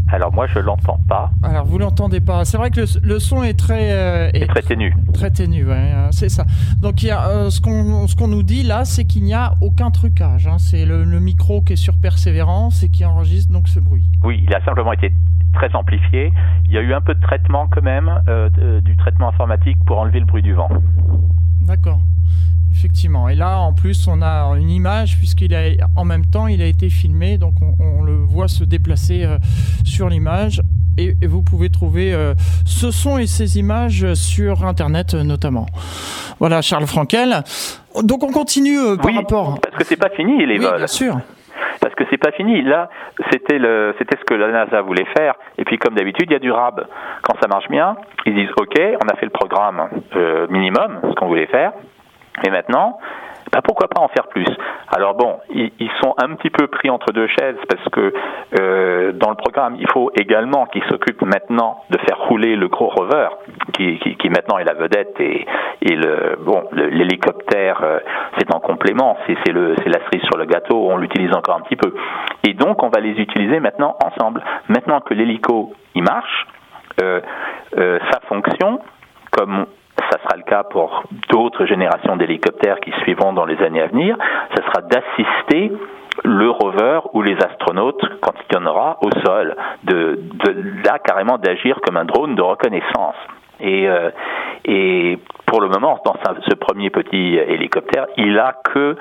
[0.09, 1.31] Alors moi je l'entends pas.
[1.43, 2.45] Alors vous l'entendez pas.
[2.45, 4.95] C'est vrai que le, le, son est très euh, est très ténu.
[5.13, 6.45] Très ténu, ouais, euh, c'est ça.
[6.81, 9.33] Donc il y a euh, ce qu'on ce qu'on nous dit là, c'est qu'il n'y
[9.33, 10.47] a aucun trucage.
[10.47, 10.59] Hein.
[10.59, 14.05] C'est le, le, micro qui est sur persévérance et qui enregistre donc ce bruit.
[14.23, 15.11] Oui, il a simplement été
[15.57, 16.31] très amplifié.
[16.67, 19.77] Il y a eu un peu de traitement quand même, euh, de, du traitement informatique
[19.85, 20.69] pour enlever le bruit du vent.
[21.61, 21.99] D'accord.
[22.71, 23.27] Effectivement.
[23.27, 26.65] Et là, en plus, on a une image puisqu'il a, en même temps, il a
[26.65, 29.37] été filmé, donc on, on le voit se déplacer euh,
[29.83, 30.61] sur l'image.
[30.99, 32.33] Et, et, vous pouvez trouver euh,
[32.65, 35.67] ce son et ces images sur Internet euh, notamment.
[36.39, 37.43] Voilà, Charles Frankel.
[38.03, 39.59] Donc on continue euh, par oui, rapport.
[39.61, 40.77] Parce que c'est pas fini les oui, vols.
[40.77, 41.19] Bien sûr
[41.88, 42.62] parce que c'est pas fini.
[42.63, 42.89] Là,
[43.32, 45.36] c'était ce que la NASA voulait faire.
[45.58, 46.86] Et puis, comme d'habitude, il y a du rab.
[47.21, 47.95] Quand ça marche bien,
[48.26, 51.71] ils disent OK, on a fait le programme euh, minimum, ce qu'on voulait faire.
[52.45, 53.00] Et maintenant,
[53.51, 54.47] bah pourquoi pas en faire plus?
[54.95, 58.13] Alors bon, ils, ils, sont un petit peu pris entre deux chaises parce que
[58.60, 62.88] euh, dans le programme, il faut également qu'ils s'occupent maintenant de faire rouler le gros
[62.88, 63.29] rover,
[63.73, 65.45] qui, qui, qui maintenant est la vedette et,
[65.81, 67.99] et le bon l'hélicoptère, euh,
[68.38, 71.62] c'est en complément, c'est le c'est la cerise sur le gâteau, on l'utilise encore un
[71.62, 71.93] petit peu.
[72.43, 74.43] Et donc on va les utiliser maintenant ensemble.
[74.69, 76.47] Maintenant que l'hélico il marche,
[77.01, 77.21] euh,
[77.75, 78.79] sa fonction
[79.31, 79.67] comme
[80.12, 84.17] ça sera le cas pour d'autres générations d'hélicoptères qui suivront dans les années à venir,
[84.55, 85.71] ça sera d'assister
[86.23, 90.99] le rover ou les astronautes, quand il y en aura, au sol, de, de là
[90.99, 93.15] carrément d'agir comme un drone de reconnaissance.
[93.60, 94.10] Et, euh,
[94.65, 96.15] et pour le moment, dans
[96.47, 98.95] ce premier petit hélicoptère, il a que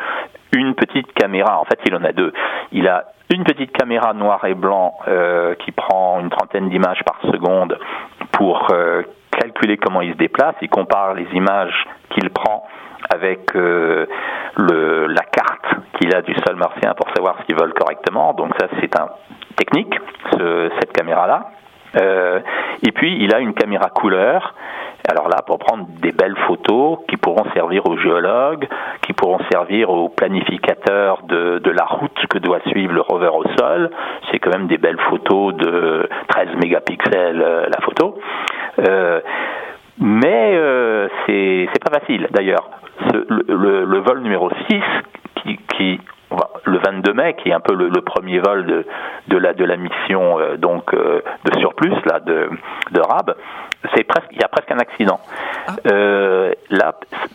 [0.53, 1.59] une petite caméra.
[1.61, 2.33] En fait, il en a deux.
[2.73, 3.05] Il a
[3.35, 7.79] une petite caméra noir et blanc euh, qui prend une trentaine d'images par seconde
[8.33, 9.03] pour euh,
[9.39, 12.67] calculer comment il se déplace, il compare les images qu'il prend
[13.11, 14.07] avec euh,
[14.57, 15.67] la carte
[15.99, 18.35] qu'il a du sol martien pour savoir s'il vole correctement.
[18.35, 19.09] Donc ça, c'est un
[19.57, 19.95] technique,
[20.33, 21.51] ce, cette caméra-là.
[21.97, 22.41] Euh,
[22.87, 24.55] et puis, il a une caméra couleur.
[25.09, 28.69] Alors là, pour prendre des belles photos qui pourront servir aux géologues,
[29.03, 33.91] qui pourront servir aux planificateurs de, la route que doit suivre le rover au sol.
[34.31, 38.19] C'est quand même des belles photos de 13 mégapixels euh, la photo.
[38.81, 39.21] Euh,
[39.99, 42.69] mais euh, c'est pas facile d'ailleurs.
[43.13, 44.83] Le, vol numéro 6
[45.37, 46.01] qui, qui
[46.65, 48.85] le 22 mai, qui est un peu le, le premier vol de,
[49.29, 52.51] de, la, de la mission euh, donc euh, de surplus là de,
[52.91, 53.35] de Rab,
[53.95, 55.21] c'est presque il y a presque un accident.
[55.67, 55.73] Ah.
[55.87, 56.95] Euh, la,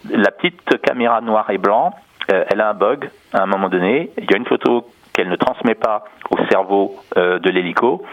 [0.09, 1.93] la petite caméra noir et blanc,
[2.27, 4.11] elle a un bug à un moment donné.
[4.17, 8.03] Il y a une photo qu'elle ne transmet pas au cerveau de l'hélico.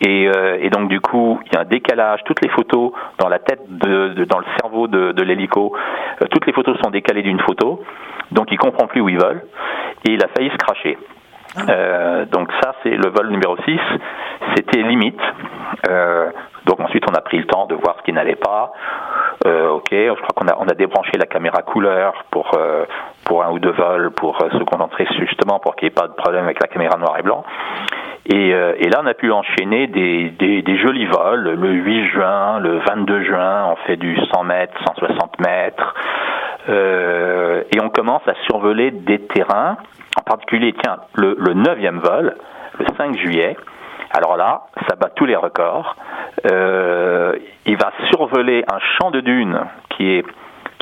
[0.00, 0.28] Et,
[0.70, 2.24] donc du coup, il y a un décalage.
[2.24, 5.76] Toutes les photos dans la tête, de, dans le cerveau de, de l'hélico,
[6.30, 7.84] toutes les photos sont décalées d'une photo.
[8.32, 9.42] Donc il comprend plus où il vole
[10.04, 10.98] et il a failli se cracher.
[11.68, 13.80] Euh, donc ça, c'est le vol numéro 6.
[14.54, 15.20] C'était limite.
[15.88, 16.30] Euh,
[16.66, 18.72] donc ensuite, on a pris le temps de voir ce qui n'allait pas.
[19.46, 22.84] Euh, ok, je crois qu'on a, on a débranché la caméra couleur pour, euh,
[23.24, 26.08] pour un ou deux vols, pour euh, se concentrer justement pour qu'il n'y ait pas
[26.08, 27.44] de problème avec la caméra noir et blanc.
[28.26, 31.54] Et, euh, et, là, on a pu enchaîner des, des, des, jolis vols.
[31.54, 35.94] Le 8 juin, le 22 juin, on fait du 100 mètres, 160 mètres.
[36.68, 39.76] Euh, et on commence à survoler des terrains
[40.18, 42.34] en particulier, tiens, le, le 9e vol,
[42.78, 43.56] le 5 juillet,
[44.10, 45.96] alors là, ça bat tous les records.
[46.50, 50.24] Euh, il va survoler un champ de dunes qui est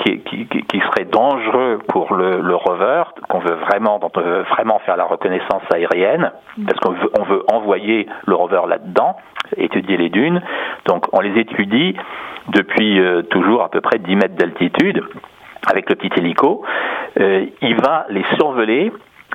[0.05, 4.97] qui, serait dangereux pour le, le rover, qu'on veut vraiment, dont on veut vraiment faire
[4.97, 6.31] la reconnaissance aérienne,
[6.65, 9.17] parce qu'on veut, on veut envoyer le rover là-dedans,
[9.57, 10.43] étudier les dunes.
[10.85, 11.97] Donc on les étudie
[12.49, 15.03] depuis euh, toujours à peu près 10 mètres d'altitude
[15.67, 16.65] avec le petit hélico.
[17.19, 18.93] Euh, il va les survoler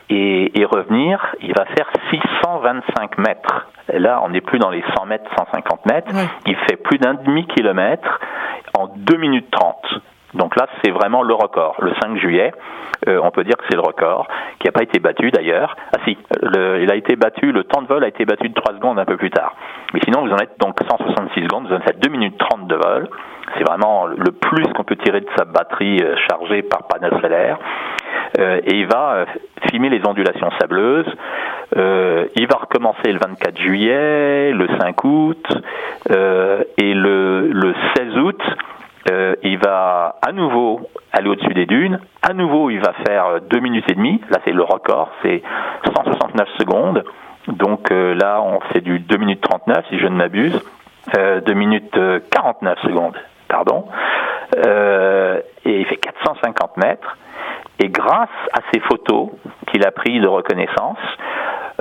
[0.10, 3.68] et, revenir, il va faire 625 mètres.
[3.94, 6.12] là, on n'est plus dans les 100 mètres, 150 mètres.
[6.46, 8.20] Il fait plus d'un demi-kilomètre
[8.78, 10.02] en 2 minutes 30.
[10.34, 11.76] Donc là, c'est vraiment le record.
[11.80, 12.54] Le 5 juillet,
[13.08, 14.28] euh, on peut dire que c'est le record,
[14.60, 15.76] qui n'a pas été battu d'ailleurs.
[15.94, 18.76] Ah si, il a été battu, le temps de vol a été battu de 3
[18.76, 19.54] secondes un peu plus tard.
[19.94, 22.76] Mais sinon, vous en êtes donc 166 secondes, vous en êtes 2 minutes 30 de
[22.76, 23.10] vol.
[23.58, 27.58] C'est vraiment le plus qu'on peut tirer de sa batterie euh, chargée par panneau solaire.
[28.40, 29.26] Euh, et il va euh,
[29.70, 31.12] filmer les ondulations sableuses.
[31.76, 35.46] Euh, il va recommencer le 24 juillet, le 5 août
[36.10, 38.42] et le, le 16 août.
[39.08, 42.00] Il va à nouveau aller au-dessus des dunes.
[42.22, 44.22] À nouveau, il va faire 2 minutes et demie.
[44.30, 45.42] Là, c'est le record, c'est
[45.86, 47.04] 169 secondes.
[47.48, 50.62] Donc là, on fait du 2 minutes 39, si je ne m'abuse.
[51.16, 51.98] 2 minutes
[52.32, 53.86] 49 secondes, pardon.
[54.56, 57.18] et il fait 450 mètres.
[57.80, 59.30] Et grâce à ces photos
[59.68, 61.00] qu'il a prises de reconnaissance,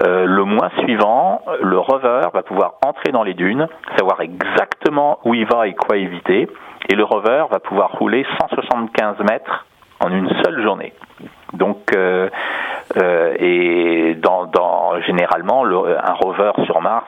[0.02, 5.34] euh, le mois suivant, le rover va pouvoir entrer dans les dunes, savoir exactement où
[5.34, 6.48] il va et quoi éviter,
[6.88, 9.66] et le rover va pouvoir rouler 175 mètres
[10.00, 10.92] en une seule journée.
[11.52, 12.28] Donc, euh,
[12.96, 17.06] euh, et dans, dans généralement, un rover sur Mars,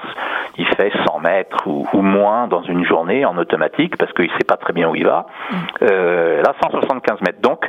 [0.59, 4.33] il fait 100 mètres ou, ou moins dans une journée en automatique parce qu'il ne
[4.33, 5.27] sait pas très bien où il va.
[5.51, 5.57] Mm.
[5.83, 7.41] Euh, là, 175 mètres.
[7.41, 7.69] Donc,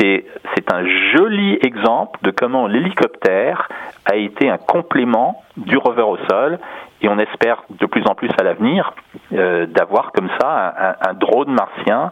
[0.00, 0.84] c'est un
[1.16, 3.68] joli exemple de comment l'hélicoptère
[4.04, 6.58] a été un complément du rover au sol
[7.02, 8.92] et on espère de plus en plus à l'avenir
[9.32, 12.10] euh, d'avoir comme ça un, un drone martien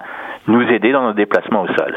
[0.49, 1.95] nous aider dans nos déplacements au sol.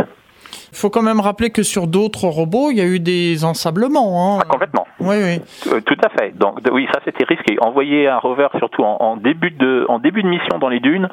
[0.72, 4.38] Il faut quand même rappeler que sur d'autres robots, il y a eu des ensablements.
[4.38, 4.40] Hein.
[4.42, 4.86] Ah, complètement.
[5.00, 5.42] Oui, oui.
[5.72, 6.38] Euh, tout à fait.
[6.38, 7.58] Donc oui, ça c'était risqué.
[7.62, 11.08] Envoyer un rover surtout en, début de en début de mission dans les dunes,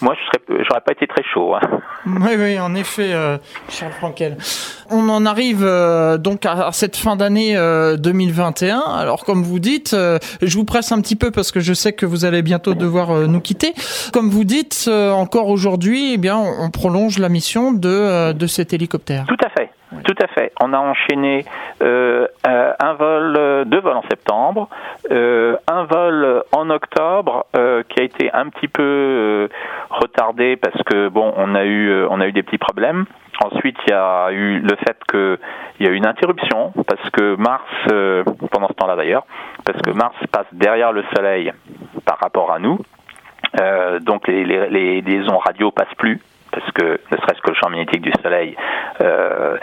[0.00, 1.54] moi je serais j'aurais pas été très chaud.
[1.54, 1.60] Hein.
[2.06, 3.36] Oui, oui, en effet, euh,
[3.68, 4.36] Charles Frankel.
[4.90, 7.54] On en arrive euh, donc à, cette fin d'année
[7.98, 8.80] 2021.
[8.80, 12.06] Alors comme vous dites, je vous presse un petit peu parce que je sais que
[12.06, 13.74] vous allez bientôt devoir nous quitter.
[14.12, 18.97] Comme vous dites, encore aujourd'hui, eh bien, on, prolonge la mission de de cet hélicoptère
[19.26, 19.70] tout à fait.
[20.04, 20.52] Tout à fait.
[20.60, 21.46] On a enchaîné
[21.82, 24.68] euh, euh, un vol, euh, deux vols en septembre,
[25.10, 27.46] un vol en octobre
[27.88, 29.48] qui a été un petit peu
[29.90, 33.06] retardé parce que bon, on a eu, on a eu des petits problèmes.
[33.40, 37.36] Ensuite, il y a eu le fait qu'il y a eu une interruption parce que
[37.36, 37.64] Mars,
[38.50, 39.24] pendant ce temps-là d'ailleurs,
[39.64, 41.52] parce que Mars passe derrière le Soleil
[42.04, 42.78] par rapport à nous.
[44.00, 46.20] donc les, les, les liaisons radio passent plus
[46.58, 48.56] parce que ne serait-ce que le champ magnétique du Soleil
[49.00, 49.56] euh,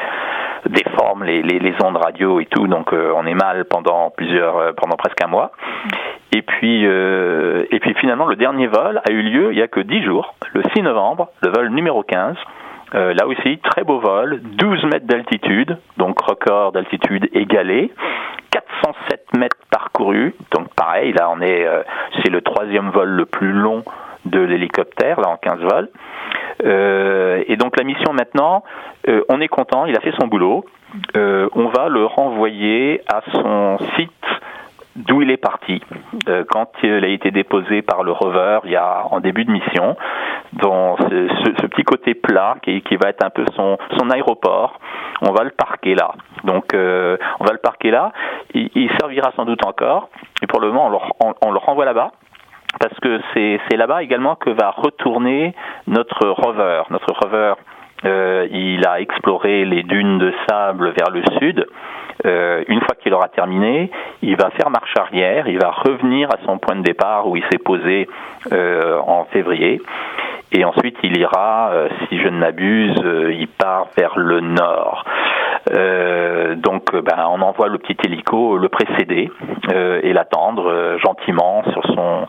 [0.70, 4.96] déforme les, ondes radio et tout, donc euh, on est mal pendant plusieurs, euh, pendant
[4.96, 5.52] presque un mois.
[6.32, 9.80] Et puis, et puis finalement, le dernier vol a eu lieu il y a que
[9.80, 12.36] 10 jours, le 6 novembre, le vol numéro 15.
[12.96, 17.92] Là aussi, très beau vol, 12 mètres d'altitude, donc record d'altitude égalé,
[18.52, 21.68] 407 mètres parcourus, donc pareil, là on est,
[22.22, 23.84] c'est le troisième vol le plus long
[24.26, 25.90] de l'hélicoptère, là en 15 vols.
[26.64, 28.64] Euh, et donc la mission maintenant,
[29.08, 30.66] euh, on est content, il a fait son boulot.
[31.16, 34.12] Euh, on va le renvoyer à son site
[34.96, 35.82] d'où il est parti.
[36.50, 39.96] Quand il a été déposé par le rover il y a en début de mission
[40.54, 44.80] dans ce, petit côté plat qui, va être un peu son, son aéroport
[45.22, 46.14] on va le parquer là.
[46.44, 48.12] Donc on va le parquer là.
[48.54, 50.10] Il, servira sans doute encore.
[50.42, 51.00] Et pour le moment
[51.42, 52.12] on le renvoie là-bas.
[52.80, 55.56] Parce que c'est là-bas également que va retourner
[55.88, 57.54] notre rover, notre rover
[58.04, 61.66] il a exploré les dunes de sable vers le sud.
[62.24, 63.90] une fois qu'il aura terminé,
[64.22, 67.44] il va faire marche arrière, il va revenir à son point de départ où il
[67.52, 68.08] s'est posé
[68.52, 69.82] en février.
[70.52, 71.72] Et ensuite, il ira,
[72.08, 75.04] si je ne m'abuse, il part vers le nord.
[75.72, 79.32] Euh, donc, euh, ben, on envoie le petit hélico le précéder
[79.72, 82.28] euh, et l'attendre euh, gentiment sur son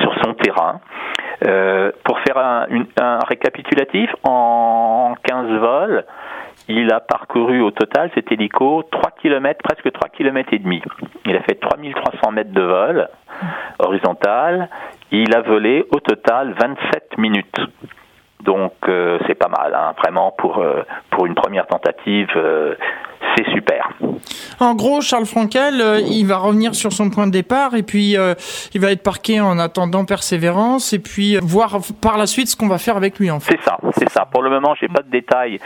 [0.00, 0.80] sur son terrain.
[1.40, 6.04] Pour faire un, récapitulatif, en 15 vols,
[6.68, 10.82] il a parcouru au total cet hélico 3 km, presque 3 km et demi.
[11.24, 13.08] Il a fait 3300 mètres de vol
[13.78, 14.68] horizontal.
[15.10, 17.60] Il a volé au total 27 minutes.
[18.42, 22.74] Donc euh, c'est pas mal, hein, vraiment pour euh, pour une première tentative, euh,
[23.38, 23.90] c'est super.
[24.58, 28.16] En gros, Charles Frankel, il va revenir sur son point de départ et puis
[28.74, 32.68] il va être parqué en attendant persévérance et puis voir par la suite ce qu'on
[32.68, 33.30] va faire avec lui.
[33.30, 33.56] En fait.
[33.58, 34.26] C'est ça, c'est ça.
[34.30, 35.60] Pour le moment, j'ai pas de détails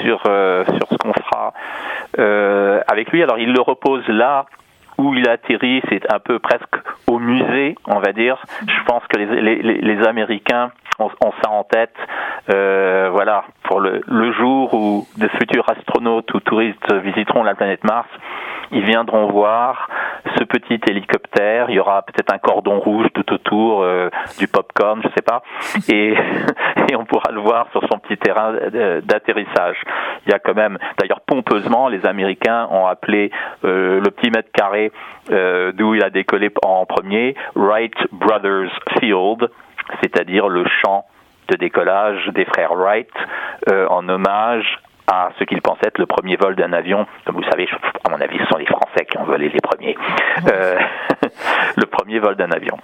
[0.00, 1.52] sur sur ce qu'on fera
[2.88, 3.22] avec lui.
[3.22, 4.46] Alors il le repose là
[5.02, 8.42] où il a atterri, c'est un peu presque au musée, on va dire.
[8.66, 11.10] Je pense que les, les, les Américains ont,
[11.42, 11.94] ça en tête.
[12.52, 17.84] Euh, voilà, pour le, le, jour où de futurs astronautes ou touristes visiteront la planète
[17.84, 18.08] Mars,
[18.72, 19.88] ils viendront voir
[20.38, 21.66] ce petit hélicoptère.
[21.68, 25.42] Il y aura peut-être un cordon rouge tout autour, euh, du popcorn, je sais pas,
[25.88, 26.14] et,
[26.88, 28.52] et on pourra le voir sur son petit terrain
[29.02, 29.76] d'atterrissage.
[30.26, 33.30] Il y a quand même, d'ailleurs pompeusement, les Américains ont appelé
[33.64, 34.92] euh, le petit mètre carré
[35.30, 39.48] euh, d'où il a décollé en premier Wright Brothers Field
[40.00, 41.06] c'est-à-dire le champ
[41.48, 43.10] de décollage des frères Wright
[43.68, 44.78] euh, en hommage
[45.10, 47.06] à ce qu'ils pensaient être le premier vol d'un avion.
[47.26, 47.68] Comme vous savez,
[48.04, 49.96] à mon avis, ce sont les Français qui ont volé les premiers.
[50.50, 50.78] Euh,
[51.76, 52.78] le premier vol d'un avion.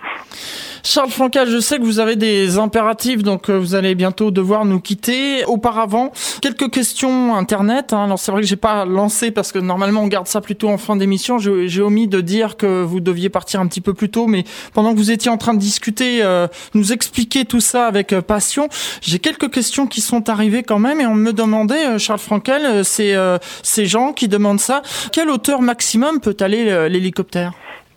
[0.82, 4.64] Charles Franca, je sais que vous avez des impératifs, donc euh, vous allez bientôt devoir
[4.64, 5.44] nous quitter.
[5.44, 7.92] Auparavant, quelques questions internet.
[7.92, 8.04] Hein.
[8.04, 10.78] Alors c'est vrai que j'ai pas lancé parce que normalement on garde ça plutôt en
[10.78, 11.38] fin d'émission.
[11.38, 14.92] J'ai omis de dire que vous deviez partir un petit peu plus tôt, mais pendant
[14.92, 18.68] que vous étiez en train de discuter, euh, nous expliquer tout ça avec euh, passion,
[19.00, 23.14] j'ai quelques questions qui sont arrivées quand même et on me demandait, Charles Frankel, c'est
[23.62, 27.52] ces gens qui demandent ça, quelle hauteur maximum peut aller l'hélicoptère?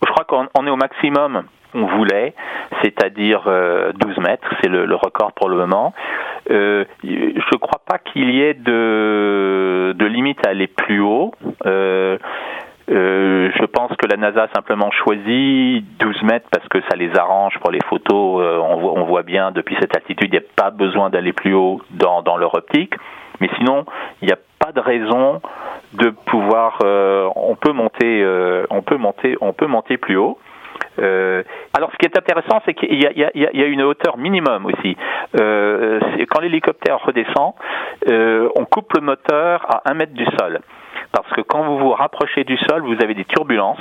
[0.06, 2.34] Je crois qu'on est au maximum on voulait,
[2.84, 5.94] c'est-à-dire 12 euh, mètres, c'est le, record pour le moment.
[6.50, 11.34] Euh, je ne crois pas qu'il y ait de, de, limite à aller plus haut.
[11.66, 12.18] Euh,
[12.88, 17.58] je pense que la NASA a simplement choisi 12 mètres parce que ça les arrange
[17.60, 18.44] pour les photos.
[18.64, 21.54] on, voit, on, voit, bien depuis cette altitude, il n'y a pas besoin d'aller plus
[21.54, 22.94] haut dans, dans, leur optique.
[23.40, 23.86] Mais sinon,
[24.22, 25.42] il n'y a pas de raison
[25.94, 26.80] de pouvoir.
[27.36, 28.26] on peut monter,
[28.70, 30.38] on peut monter, on peut monter plus haut.
[31.00, 34.98] Euh, alors, ce qui est intéressant, c'est qu'il y, y, a une hauteur minimum aussi.
[35.40, 36.00] Euh,
[36.30, 37.54] quand l'hélicoptère redescend,
[38.10, 40.60] euh, on coupe le moteur à un mètre du sol
[41.12, 43.80] parce que quand vous vous rapprochez du sol, vous avez des turbulences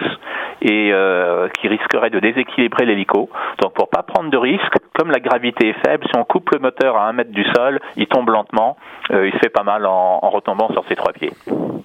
[0.62, 3.30] et euh, qui risqueraient de déséquilibrer l'hélico.
[3.60, 6.58] Donc pour pas prendre de risques, comme la gravité est faible, si on coupe le
[6.58, 8.76] moteur à un mètre du sol, il tombe lentement,
[9.10, 11.32] euh, il se fait pas mal en, en, retombant sur ses trois pieds.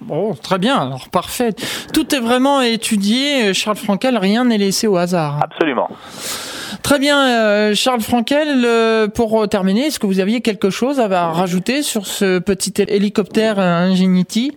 [0.02, 1.50] Bon, très bien, alors parfait.
[1.92, 5.40] Tout est vraiment étudié, Charles Frankel, rien n'est laissé au hasard.
[5.42, 5.88] Absolument.
[6.82, 11.08] Très bien, euh, Charles Frankel, euh, pour terminer, est-ce que vous aviez quelque chose à
[11.32, 14.56] rajouter sur ce petit hélicoptère Ingenuity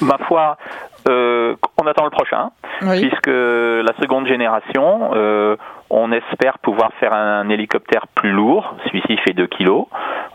[0.00, 5.56] Ma foi, euh, on attend le prochain, puisque la seconde génération, euh,
[5.90, 8.74] on espère pouvoir faire un, hélicoptère plus lourd.
[8.86, 9.70] Celui-ci fait 2 kg.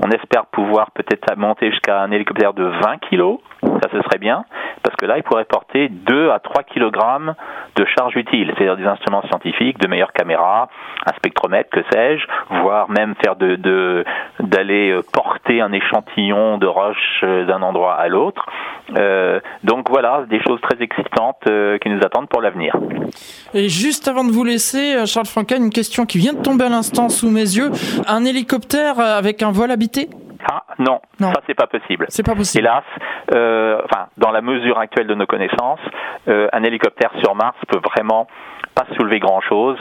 [0.04, 3.38] On espère pouvoir peut-être monter jusqu'à un hélicoptère de 20 kg.
[3.62, 4.44] Ça, ce serait bien,
[4.84, 6.92] parce que là, il pourrait porter 2 à 3 kg
[7.76, 10.68] de charge utile, c'est-à-dire des instruments scientifiques, de meilleures caméras,
[11.06, 12.26] un spectromètre, que sais-je,
[12.62, 14.04] voire même faire de
[14.40, 18.46] d'aller euh, porter un échantillon de roche euh, d'un endroit à l'autre.
[18.98, 21.44] Euh, donc voilà, des choses très excitantes
[21.82, 22.76] qui nous attendent pour l'avenir.
[23.54, 26.70] Et juste avant de vous laisser, Charles Franca, une question qui vient de tomber à
[26.70, 27.70] l'instant sous mes yeux.
[28.08, 30.08] Un hélicoptère avec un vol habité?
[30.50, 31.34] Ah non, non.
[31.34, 32.06] ça c'est pas possible.
[32.08, 32.64] C'est pas possible.
[32.64, 32.84] Hélas,
[33.34, 35.82] euh, enfin dans la mesure actuelle de nos connaissances,
[36.30, 38.28] euh, un hélicoptère sur Mars peut vraiment
[38.74, 39.78] pas soulever grand chose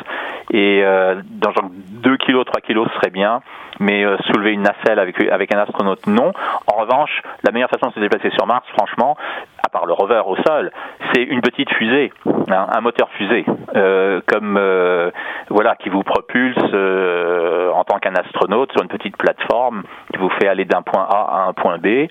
[0.52, 3.40] et euh, dans genre 2 kg, 3 kg ce serait bien,
[3.80, 6.32] mais euh, soulever une nacelle avec, avec un astronaute non.
[6.66, 9.16] En revanche, la meilleure façon de se déplacer sur Mars, franchement,
[9.64, 10.70] à part le rover au sol,
[11.12, 13.44] c'est une petite fusée, hein, un moteur fusée,
[13.74, 15.10] euh, comme euh,
[15.52, 19.82] voilà, qui vous propulse euh, en tant qu'un astronaute sur une petite plateforme
[20.12, 22.08] qui vous fait aller d'un point A à un point B,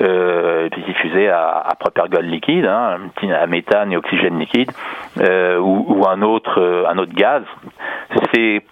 [0.00, 2.98] euh, petite fusée à, à propergol liquide, hein,
[3.32, 4.70] à méthane et oxygène liquide,
[5.18, 7.42] ou, ou un autre un autre gaz.
[8.32, 8.62] C'est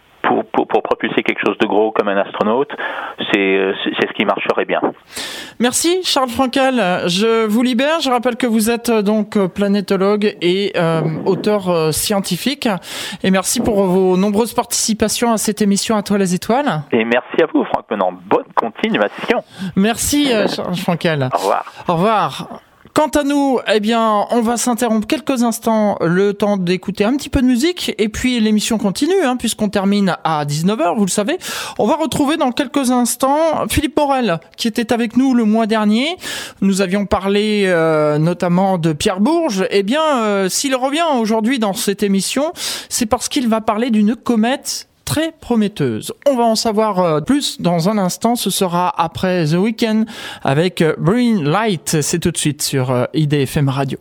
[0.52, 2.70] pour, pour, propulser quelque chose de gros comme un astronaute,
[3.32, 4.80] c'est ce qui marcherait bien.
[5.58, 6.74] Merci Charles Frankel.
[7.06, 8.00] Je vous libère.
[8.00, 10.72] Je rappelle que vous êtes donc planétologue et
[11.26, 12.68] auteur scientifique.
[13.22, 16.82] Et merci pour vos nombreuses participations à cette émission À toi les étoiles.
[16.92, 18.12] Et merci à vous Franck Menant.
[18.12, 19.42] Bonne continuation.
[19.76, 21.28] Merci Charles Frankel.
[21.32, 21.64] Au revoir.
[21.88, 22.60] Au revoir.
[22.94, 27.28] Quant à nous, eh bien, on va s'interrompre quelques instants, le temps d'écouter un petit
[27.28, 31.38] peu de musique, et puis l'émission continue, hein, puisqu'on termine à 19h, vous le savez.
[31.78, 36.16] On va retrouver dans quelques instants Philippe Morel, qui était avec nous le mois dernier.
[36.60, 39.66] Nous avions parlé euh, notamment de Pierre Bourges.
[39.70, 42.52] Eh bien, euh, s'il revient aujourd'hui dans cette émission,
[42.88, 46.12] c'est parce qu'il va parler d'une comète très prometteuse.
[46.28, 48.36] On va en savoir euh, plus dans un instant.
[48.36, 50.04] Ce sera après The Weeknd
[50.44, 52.00] avec Green euh, Light.
[52.00, 53.98] C'est tout de suite sur euh, IDFM Radio.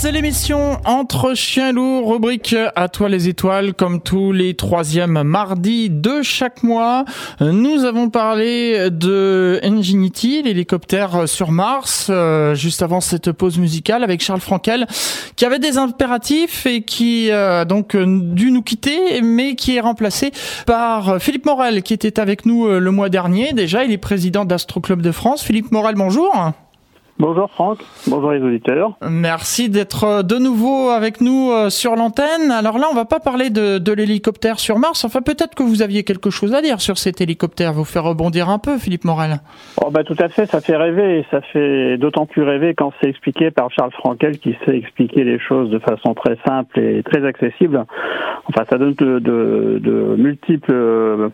[0.00, 5.90] C'est l'émission Entre chiens loups, rubrique à toi les étoiles, comme tous les troisièmes mardis
[5.90, 7.04] de chaque mois.
[7.42, 14.22] Nous avons parlé de Ingenuity, l'hélicoptère sur Mars, euh, juste avant cette pause musicale avec
[14.22, 14.86] Charles Frankel,
[15.36, 20.30] qui avait des impératifs et qui a donc dû nous quitter, mais qui est remplacé
[20.64, 23.52] par Philippe Morel, qui était avec nous euh, le mois dernier.
[23.52, 25.42] Déjà, il est président d'Astro Club de France.
[25.42, 26.54] Philippe Morel, bonjour.
[27.20, 28.92] Bonjour Franck, bonjour les auditeurs.
[29.02, 32.50] Merci d'être euh, de nouveau avec nous euh, sur l'antenne.
[32.50, 35.04] Alors là, on va pas parler de, de l'hélicoptère sur Mars.
[35.04, 37.74] Enfin, peut-être que vous aviez quelque chose à dire sur cet hélicoptère.
[37.74, 39.42] Vous faire rebondir un peu, Philippe Morel.
[39.84, 41.26] Oh bah tout à fait, ça fait rêver.
[41.30, 45.38] Ça fait d'autant plus rêver quand c'est expliqué par Charles Frankel, qui sait expliquer les
[45.38, 47.84] choses de façon très simple et très accessible.
[48.46, 51.28] Enfin, ça donne de, de, de multiples euh,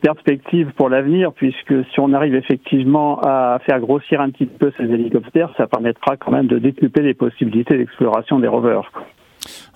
[0.00, 4.84] perspectives pour l'avenir, puisque si on arrive effectivement à faire grossir un petit peu ces
[4.84, 5.25] hélicoptères
[5.56, 8.90] ça permettra quand même de décupler les possibilités d'exploration des rovers.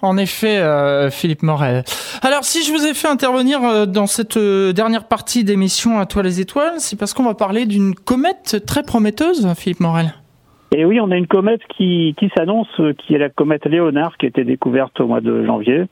[0.02, 1.82] En effet, euh, Philippe Morel.
[2.22, 6.06] Alors, si je vous ai fait intervenir euh, dans cette euh, dernière partie d'émission À
[6.06, 10.14] toi les étoiles, c'est parce qu'on va parler d'une comète très prometteuse, Philippe Morel.
[10.74, 14.26] Et oui, on a une comète qui, qui s'annonce, qui est la comète Léonard, qui
[14.26, 15.86] a été découverte au mois de janvier,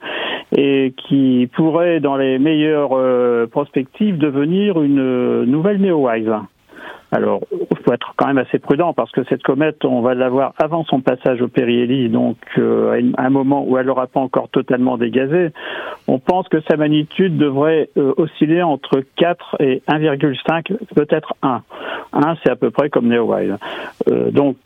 [0.56, 6.30] et qui pourrait, dans les meilleures prospectives, devenir une nouvelle Neowise.
[7.10, 10.52] Alors, il faut être quand même assez prudent parce que cette comète, on va l'avoir
[10.58, 14.50] avant son passage au périhélie, donc euh, à un moment où elle n'aura pas encore
[14.50, 15.50] totalement dégazé.
[16.06, 21.62] On pense que sa magnitude devrait euh, osciller entre 4 et 1,5, peut-être 1.
[22.12, 23.56] 1, c'est à peu près comme Neowise.
[24.10, 24.56] Euh, donc,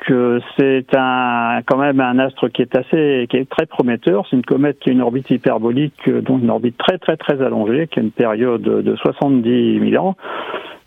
[0.58, 4.26] c'est un, quand même un astre qui est assez, qui est très prometteur.
[4.28, 7.86] C'est une comète qui a une orbite hyperbolique, donc une orbite très très très allongée,
[7.86, 10.16] qui a une période de 70 000 ans.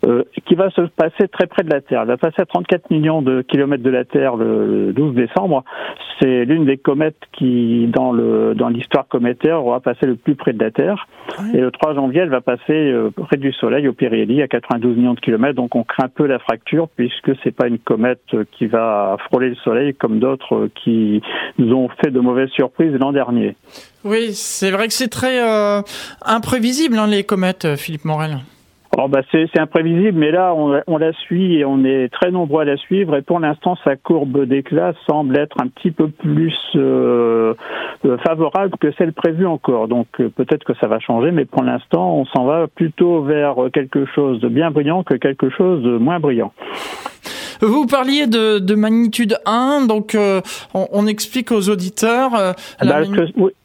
[0.05, 2.01] Euh, qui va se passer très près de la Terre.
[2.01, 5.63] Elle va passer à 34 millions de kilomètres de la Terre le 12 décembre.
[6.19, 10.53] C'est l'une des comètes qui, dans le dans l'histoire cométaire, aura passé le plus près
[10.53, 11.07] de la Terre.
[11.53, 14.95] Et le 3 janvier, elle va passer euh, près du Soleil, au périhélie, à 92
[14.95, 15.55] millions de kilomètres.
[15.55, 19.49] Donc on craint un peu la fracture puisque c'est pas une comète qui va frôler
[19.49, 21.21] le Soleil comme d'autres qui
[21.57, 23.55] nous ont fait de mauvaises surprises l'an dernier.
[24.03, 25.81] Oui, c'est vrai que c'est très euh,
[26.23, 28.37] imprévisible hein, les comètes, Philippe Morel.
[28.95, 32.61] Alors bah c'est imprévisible, mais là on, on, la suit et on est très nombreux
[32.61, 33.17] à la suivre.
[33.17, 37.53] Et pour l'instant, sa courbe d'éclat semble être un petit peu plus euh,
[38.05, 39.89] euh favorable que celle prévue encore.
[39.89, 43.55] Donc euh, peut-être que ça va changer, mais pour l'instant, on s'en va plutôt vers
[43.73, 46.53] quelque chose de bien brillant que quelque chose de moins brillant.
[47.61, 50.41] Vous parliez de, de magnitude 1, donc euh,
[50.73, 52.35] on, on, explique aux auditeurs.
[52.35, 52.53] Euh,
[52.83, 53.01] bah,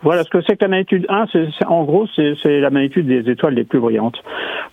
[0.02, 3.30] voilà, ce que c'est que la magnitude 1, c'est, en gros, c'est, la magnitude des
[3.30, 4.18] étoiles les plus brillantes.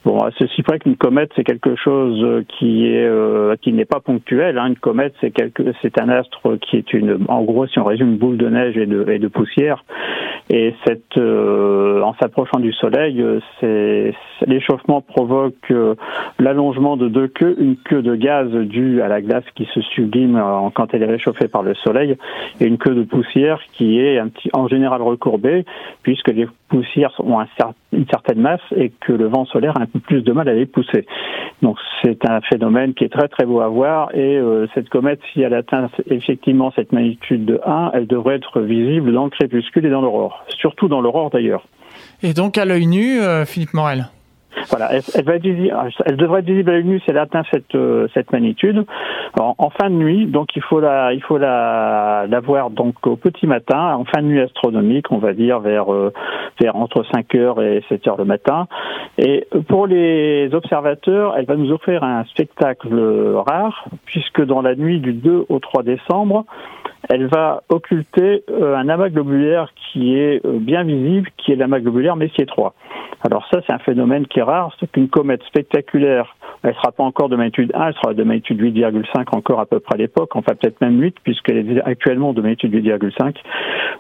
[0.06, 4.58] Bon, ceci vrai qu'une comète, c'est quelque chose qui est euh, qui n'est pas ponctuel.
[4.58, 4.68] Hein.
[4.68, 8.12] Une comète, c'est quelque, c'est un astre qui est une, en gros, si on résume,
[8.12, 9.84] une boule de neige et de, et de poussière.
[10.50, 13.24] Et cette, en s'approchant du Soleil,
[13.60, 14.14] c'est,
[14.46, 15.74] l'échauffement provoque
[16.40, 20.36] l'allongement de deux queues, une queue de gaz due à la glace qui se sublime
[20.36, 22.18] euh, quand elle est réchauffée par le soleil,
[22.60, 24.22] et une queue de poussière qui est
[24.54, 25.66] en général recourbée,
[26.04, 27.40] puisque les poussières ont
[27.92, 30.54] une certaine masse et que le vent solaire a un peu plus de mal à
[30.54, 31.06] les pousser.
[31.62, 35.20] Donc c'est un phénomène qui est très très beau à voir, et euh, cette comète,
[35.34, 39.86] si elle atteint effectivement cette magnitude de 1, elle devrait être visible dans le crépuscule
[39.86, 41.68] et dans l'aurore, surtout dans l'aurore d'ailleurs.
[42.22, 44.08] Et donc à l'œil nu, euh, Philippe Morel
[44.70, 45.34] Voilà, elle, va
[46.06, 48.86] elle devrait être visible à l'œil nu si elle atteint cette, euh, cette magnitude.
[49.40, 53.16] En, fin de nuit, donc il faut la, il faut la, la voir donc au
[53.16, 56.12] petit matin, en fin de nuit astronomique, on va dire vers, euh,
[56.60, 58.68] vers entre 5 heures et 7 heures le matin.
[59.18, 62.96] Et pour les observateurs, elle va nous offrir un spectacle
[63.48, 66.46] rare, puisque dans la nuit du 2 au 3 décembre,
[67.10, 71.80] elle va occulter euh, un amas globulaire qui est euh, bien visible, qui est l'amas
[71.80, 72.74] globulaire Messier 3.
[73.22, 77.04] Alors ça, c'est un phénomène qui est rare, c'est qu'une comète spectaculaire, elle sera pas
[77.04, 80.36] encore de magnitude 1, elle sera de magnitude 8,5 encore à peu près à l'époque,
[80.36, 83.36] enfin peut-être même 8, puisqu'elle est actuellement de magnitude 8,5.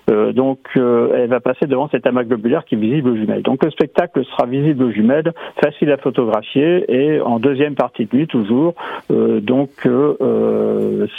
[0.09, 3.41] Euh, donc euh, elle va passer devant cet amas globulaire qui est visible aux jumelles.
[3.41, 5.33] Donc le spectacle sera visible aux jumelles,
[5.63, 8.75] facile à photographier, et en deuxième partie de nuit toujours,
[9.11, 9.69] euh, donc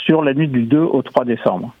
[0.05, 1.73] sur la nuit du 2 au 3 décembre.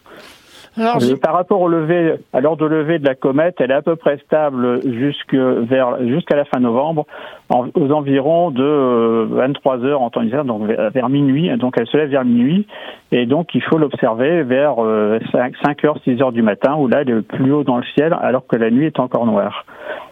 [1.21, 3.95] Par rapport au lever, à l'heure de lever de la comète, elle est à peu
[3.95, 7.05] près stable vers jusqu'à la fin novembre,
[7.49, 11.49] aux environs de 23 euh, heures en temps hiver, donc vers minuit.
[11.57, 12.67] Donc elle se lève vers minuit,
[13.11, 15.19] et donc il faut l'observer vers 5, euh,
[15.63, 18.15] 5 heures, 6 heures du matin, où là elle est plus haut dans le ciel,
[18.21, 19.65] alors que la nuit est encore noire.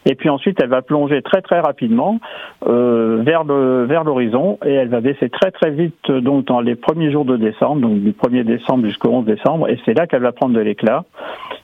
[0.08, 2.20] Et puis ensuite, elle va plonger très très rapidement
[2.66, 6.76] euh, vers le vers l'horizon et elle va baisser très très vite donc dans les
[6.76, 10.22] premiers jours de décembre, donc du 1er décembre jusqu'au 11 décembre, et c'est là qu'elle
[10.22, 11.04] va prendre de l'éclat.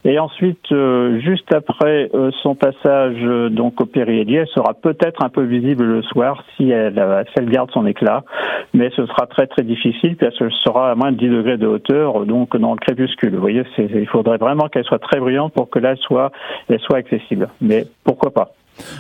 [0.06, 5.24] Et ensuite, euh, juste après euh, son passage euh, donc au périhélie, elle sera peut-être
[5.24, 8.26] un peu visible le soir si elle, si elle garde son éclat,
[8.74, 11.68] mais ce sera très très difficile parce qu'elle sera à moins de 10 degrés de
[11.68, 13.34] hauteur, donc dans le crépuscule.
[13.34, 16.34] Vous voyez, il faudrait vraiment qu'elle soit très brillante pour que là soit,
[16.68, 17.48] elle soit accessible.
[17.62, 18.52] Mais pourquoi pas?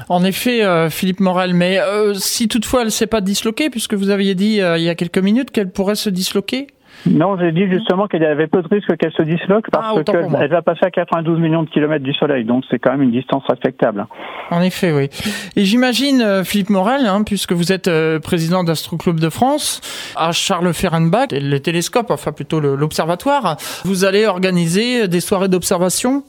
[0.07, 1.79] En effet, Philippe Morel, mais
[2.13, 5.17] si toutefois elle ne s'est pas disloquée, puisque vous aviez dit il y a quelques
[5.17, 6.67] minutes qu'elle pourrait se disloquer
[7.05, 10.03] non, j'ai dit justement qu'il y avait peu de risques qu'elle se disloque parce ah,
[10.03, 13.11] qu'elle va passer à 92 millions de kilomètres du Soleil, donc c'est quand même une
[13.11, 14.05] distance respectable.
[14.51, 15.09] En effet, oui.
[15.55, 19.81] Et j'imagine, euh, Philippe Morel, hein, puisque vous êtes euh, président d'Astro Club de France,
[20.15, 26.23] à Charles Ferrenbach, le télescope, enfin plutôt l'observatoire, vous allez organiser des soirées d'observation?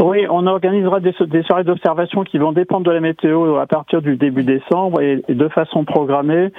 [0.00, 1.12] Oui, on organisera des,
[1.44, 5.48] soirées d'observation qui vont dépendre de la météo à partir du début décembre et, de
[5.48, 6.50] façon programmée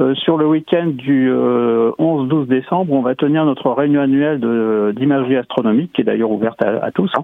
[0.00, 2.92] euh, sur le week-end du 11-12 euh, décembre.
[2.92, 4.40] On va tenir notre réunion annuelle
[4.96, 7.10] d'imagerie astronomique qui est d'ailleurs ouverte à, tous.
[7.16, 7.22] Hein.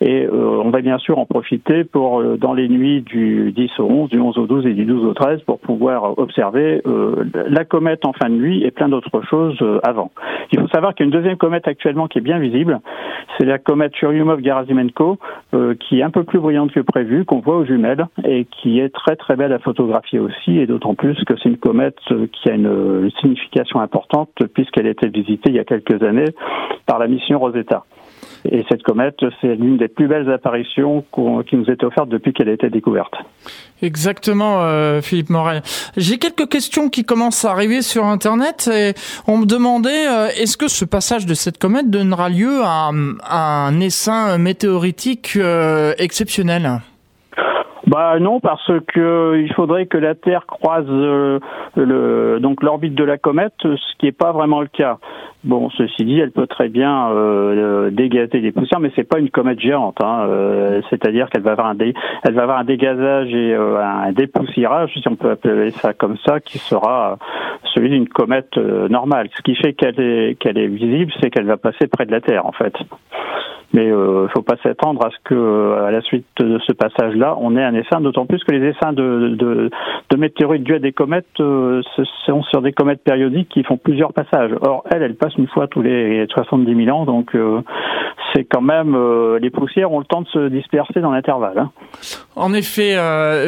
[0.00, 3.86] Et euh, on va bien sûr en profiter pour dans les nuits du 10 au
[3.86, 6.82] 11, du 11 au 12 et du 12 au 13 pour pouvoir observer
[7.48, 10.12] la comète en fin de nuit et plein d'autres choses avant.
[10.52, 12.78] Il faut savoir qu'il y a une deuxième comète actuellement qui est bien visible.
[13.38, 13.94] C'est la comète
[15.52, 18.78] Euh, qui est un peu plus brillante que prévu, qu'on voit aux jumelles et qui
[18.78, 22.26] est très très belle à photographier aussi, et d'autant plus que c'est une comète euh,
[22.30, 26.32] qui a une signification importante puisqu'elle a été visitée il y a quelques années
[26.86, 27.84] par la mission Rosetta.
[28.44, 31.04] Et cette comète, c'est l'une des plus belles apparitions
[31.46, 33.14] qui nous était offerte depuis qu'elle a été découverte.
[33.82, 35.62] Exactement, euh, Philippe Morel.
[35.96, 38.92] J'ai quelques questions qui commencent à arriver sur Internet et
[39.26, 43.80] on me demandait euh, est-ce que ce passage de cette comète donnera lieu à, un
[43.80, 46.80] essaim météoritique euh, exceptionnel?
[47.86, 53.18] Bah non, parce que il faudrait que la Terre croise le, donc l'orbite de la
[53.18, 54.98] comète, ce qui n'est pas vraiment le cas.
[55.42, 59.18] Bon, ceci dit, elle peut très bien euh, euh dégazer des poussières, mais c'est pas
[59.18, 59.96] une comète géante.
[60.02, 65.16] Hein, euh, C'est-à-dire qu'elle va avoir un un dégazage et euh, un dépoussiérage, si on
[65.16, 67.16] peut appeler ça comme ça, qui sera
[67.74, 69.28] celui d'une comète normale.
[69.34, 72.20] Ce qui fait qu'elle est qu'elle est visible, c'est qu'elle va passer près de la
[72.20, 72.74] Terre, en fait.
[73.72, 76.72] Mais il euh, faut pas s'attendre à ce que, euh, à la suite de ce
[76.72, 79.70] passage-là, on ait un essaim, d'autant plus que les essaims de, de,
[80.10, 81.80] de météorites dues à des comètes euh,
[82.26, 84.50] sont sur des comètes périodiques qui font plusieurs passages.
[84.60, 87.60] Or, elle, elle passe une fois tous les 70 000 ans, donc euh,
[88.34, 88.96] c'est quand même
[89.40, 91.58] les poussières ont le temps de se disperser dans l'intervalle.
[91.58, 91.70] Hein.
[92.36, 92.96] En effet,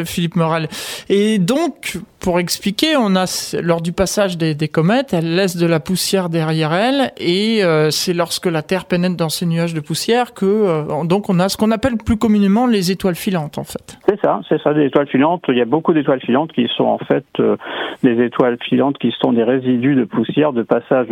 [0.05, 0.67] Philippe Morel.
[1.09, 3.27] Et donc, pour expliquer, on a
[3.63, 8.13] lors du passage des, des comètes, elle laisse de la poussière derrière elle, et c'est
[8.13, 11.57] lorsque la Terre pénètre dans ces nuages de poussière que euh, donc on a ce
[11.57, 13.99] qu'on appelle plus communément les étoiles filantes en fait.
[14.09, 15.45] C'est ça, c'est ça des étoiles filantes.
[15.49, 17.57] Il y a beaucoup d'étoiles filantes qui sont en fait euh,
[18.03, 21.09] des étoiles filantes qui sont des résidus de poussière de passage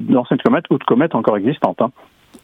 [0.00, 1.80] d'anciennes comètes ou de comètes encore existantes.
[1.80, 1.90] Hein.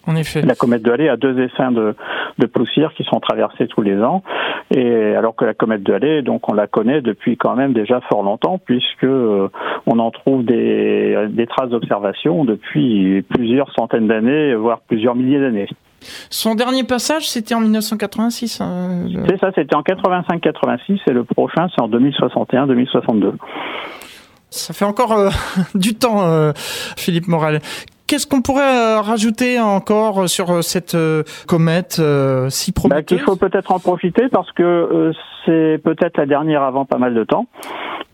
[0.06, 0.42] En effet.
[0.42, 1.94] La comète de Halley a deux essaims de,
[2.38, 4.22] de, poussière qui sont traversés tous les ans,
[4.70, 8.00] et alors que la comète de Halley, donc on la connaît depuis quand même déjà
[8.02, 9.48] fort longtemps, puisque euh,
[9.86, 15.68] on en trouve des, des traces d'observation depuis plusieurs centaines d'années, voire plusieurs milliers d'années.
[16.30, 18.60] Son dernier passage, c'était en 1986.
[18.60, 23.32] Hein, c'est ça, c'était en 85-86, et le prochain, c'est en 2061-2062.
[24.54, 25.30] Ça fait encore euh,
[25.74, 26.52] du temps, euh,
[26.96, 27.60] Philippe Morel.
[28.14, 30.96] Qu'est-ce qu'on pourrait rajouter encore sur cette
[31.48, 32.00] comète
[32.48, 33.18] si bah, prometteuse?
[33.18, 35.10] Il faut peut-être en profiter parce que
[35.44, 37.46] c'est peut-être la dernière avant pas mal de temps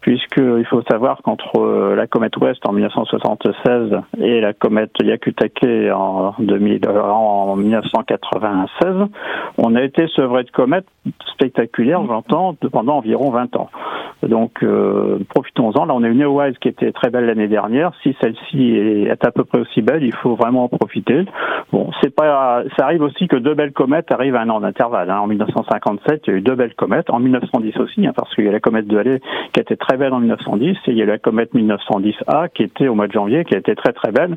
[0.00, 6.34] puisqu'il faut savoir qu'entre euh, la comète Ouest en 1976 et la comète Yakutake en,
[6.38, 9.08] 2000, euh, en 1996,
[9.58, 10.86] on a été sevré de comètes
[11.32, 13.70] spectaculaires, j'entends, pendant environ 20 ans.
[14.22, 15.84] Donc euh, profitons-en.
[15.84, 17.92] Là, on a une Neowise qui était très belle l'année dernière.
[18.02, 21.24] Si celle-ci est à peu près aussi belle, il faut vraiment en profiter.
[21.72, 25.10] Bon, c'est pas, ça arrive aussi que deux belles comètes arrivent à un an d'intervalle.
[25.10, 25.20] Hein.
[25.20, 27.10] En 1957, il y a eu deux belles comètes.
[27.10, 29.20] En 1910 aussi, hein, parce qu'il y a la comète de Halley
[29.52, 32.88] qui était très belle en 1910 et il y a la comète 1910A qui était
[32.88, 34.36] au mois de janvier, qui a été très très belle.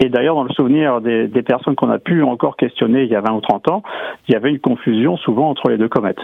[0.00, 3.16] Et d'ailleurs, dans le souvenir des, des personnes qu'on a pu encore questionner il y
[3.16, 3.82] a 20 ou 30 ans,
[4.28, 6.20] il y avait une confusion souvent entre les deux comètes.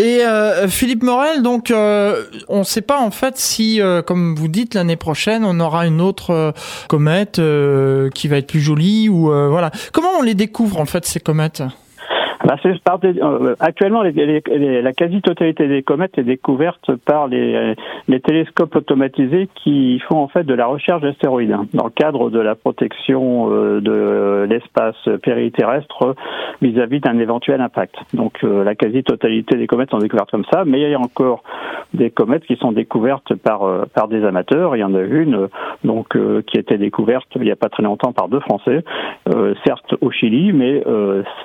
[0.00, 4.34] Et euh, Philippe Morel, donc euh, on ne sait pas en fait si, euh, comme
[4.34, 6.54] vous dites, l'année prochaine on aura une autre
[6.88, 7.38] comète
[8.14, 9.70] qui va être plus jolie ou voilà.
[9.92, 11.62] Comment on les découvre en fait ces comètes?
[12.44, 17.76] Bah, euh, actuellement, la quasi-totalité des comètes est découverte par les,
[18.24, 22.38] télescopes automatisés qui font en fait de la recherche d'astéroïdes hein, dans le cadre de
[22.38, 26.14] la protection euh, de l'espace périterrestre
[26.62, 27.96] vis-à-vis d'un éventuel impact.
[28.14, 31.42] Donc euh, la quasi-totalité des comètes sont découvertes comme ça, mais il y a encore
[31.92, 33.60] des comètes qui sont découvertes par
[33.94, 34.76] par des amateurs.
[34.76, 35.48] Il y en a une
[35.84, 36.16] donc
[36.46, 38.84] qui a été découverte il n'y a pas très longtemps par deux Français,
[39.64, 40.82] certes au Chili, mais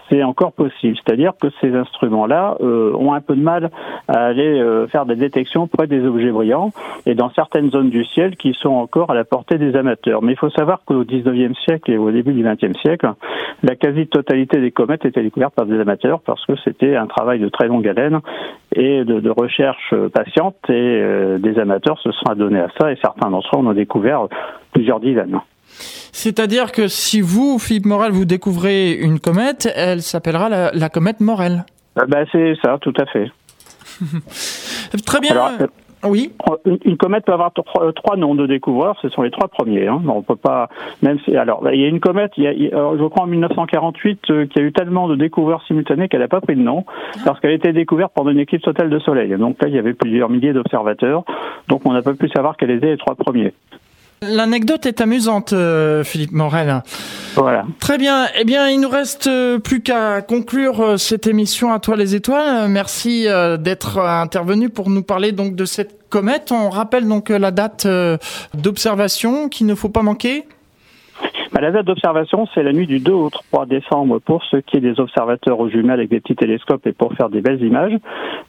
[0.10, 0.85] c'est encore possible.
[0.94, 3.72] C'est-à-dire que ces instruments-là euh, ont un peu de mal
[4.08, 6.72] à aller euh, faire des détections près des objets brillants
[7.06, 10.22] et dans certaines zones du ciel qui sont encore à la portée des amateurs.
[10.22, 13.12] Mais il faut savoir qu'au 19e siècle et au début du 20e siècle,
[13.64, 17.50] la quasi-totalité des comètes étaient découvertes par des amateurs parce que c'était un travail de
[17.50, 18.20] très longue haleine
[18.76, 23.30] et de, recherche patiente et euh, des amateurs se sont adonnés à ça et certains
[23.30, 24.28] d'entre eux en ont découvert
[24.74, 25.40] plusieurs dizaines.
[26.12, 31.66] C'est-à-dire que si vous, Philippe Morel, vous découvrez une comète, elle s'appellera la, comète Morel.
[31.96, 33.32] Ah bah, c'est ça, tout à fait.
[35.06, 35.36] Très bien.
[35.62, 35.68] Euh,
[36.08, 36.32] oui.
[36.66, 37.52] Une, comète peut avoir
[37.82, 38.98] euh, trois, noms de découvreurs.
[39.02, 39.88] Ce sont les trois premiers.
[39.88, 40.02] Hein.
[40.08, 40.70] On peut pas.
[41.02, 42.32] Même si, alors, il y a une comète.
[42.38, 42.52] Il y a,
[42.98, 46.28] je crois en 1948 euh, qu'il y a eu tellement de découvreurs simultanés qu'elle n'a
[46.28, 46.86] pas pris de nom
[47.24, 49.36] parce qu'elle a été découverte pendant une éclipse totale de soleil.
[49.38, 51.24] Donc là, il y avait plusieurs milliers d'observateurs.
[51.68, 53.54] Donc on n'a pas pu savoir quels étaient les trois premiers.
[54.22, 56.82] L'anecdote est amusante, euh, Philippe Morel.
[57.36, 57.66] Voilà.
[57.80, 58.28] Très bien.
[58.38, 62.16] Eh bien, il nous reste euh, plus qu'à conclure euh, cette émission à toi les
[62.16, 62.70] étoiles.
[62.70, 63.28] Merci
[63.60, 66.52] d'être intervenu pour nous parler donc de cette comète.
[66.52, 67.88] On rappelle donc la date
[68.54, 70.46] d'observation qu'il ne faut pas manquer.
[71.52, 74.78] Bah, la date d'observation, c'est la nuit du 2 au 3 décembre pour ce qui
[74.78, 77.94] est des observateurs aux jumelles avec des petits télescopes et pour faire des belles images.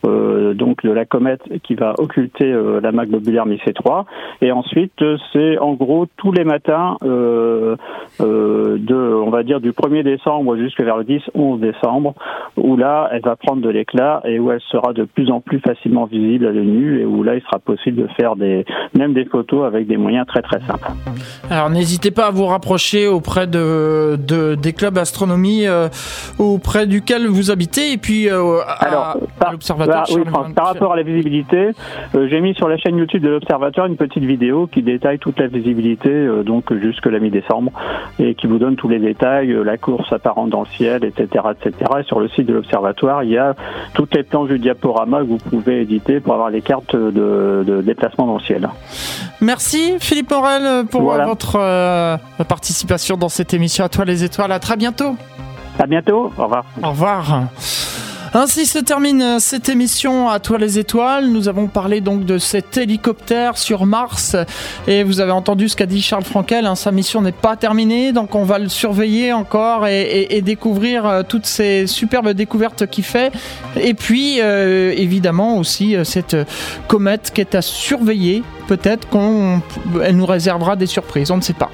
[0.07, 4.07] Euh, donc de la comète qui va occulter euh, la maque globulaire Missé 3.
[4.40, 7.76] Et ensuite, c'est en gros tous les matins euh,
[8.20, 12.14] de, on va dire, du 1er décembre jusqu'à vers le 10-11 décembre,
[12.57, 15.61] où là, elle va prendre de l'éclat et où elle sera de plus en plus
[15.61, 18.64] facilement visible à l'œil nu et où là, il sera possible de faire des,
[18.97, 20.88] même des photos avec des moyens très très simples.
[21.51, 24.16] Alors n'hésitez pas à vous rapprocher auprès de,
[24.55, 25.89] des clubs astronomie euh,
[26.39, 29.16] auprès duquel vous habitez et puis euh, à,
[29.51, 30.07] l'observatoire.
[30.32, 31.70] Bah, par rapport à la visibilité,
[32.14, 35.39] euh, j'ai mis sur la chaîne YouTube de l'observatoire une petite vidéo qui détaille toute
[35.41, 36.09] la visibilité
[36.45, 37.72] donc jusque la mi-décembre
[38.18, 41.91] et qui vous donne tous les détails, la course apparente dans le ciel, etc., etc.
[42.01, 43.55] Et sur le site de l'observatoire, il y a
[43.95, 48.26] toutes les planches du diaporama que vous pouvez éditer pour avoir les cartes de, déplacement
[48.26, 48.68] dans le ciel.
[49.41, 51.59] Merci Philippe Morel pour votre
[52.45, 52.76] participation
[53.18, 54.53] dans cette émission à toi les étoiles.
[54.53, 55.16] À très bientôt.
[55.79, 56.33] À bientôt.
[56.37, 56.64] Au revoir.
[56.83, 57.49] Au revoir.
[58.39, 61.29] Ainsi se termine cette émission à toi les étoiles.
[61.29, 64.37] Nous avons parlé donc de cet hélicoptère sur Mars
[64.87, 66.66] et vous avez entendu ce qu'a dit Charles Frankel.
[66.66, 71.22] Hein, sa mission n'est pas terminée, donc on va le surveiller encore et, découvrir euh,
[71.27, 73.33] toutes ces superbes découvertes qu'il fait.
[73.81, 76.37] Et puis euh, évidemment aussi euh, cette
[76.89, 81.70] comète qui est à surveiller peut-être qu'elle nous réservera des surprises, on ne sait pas.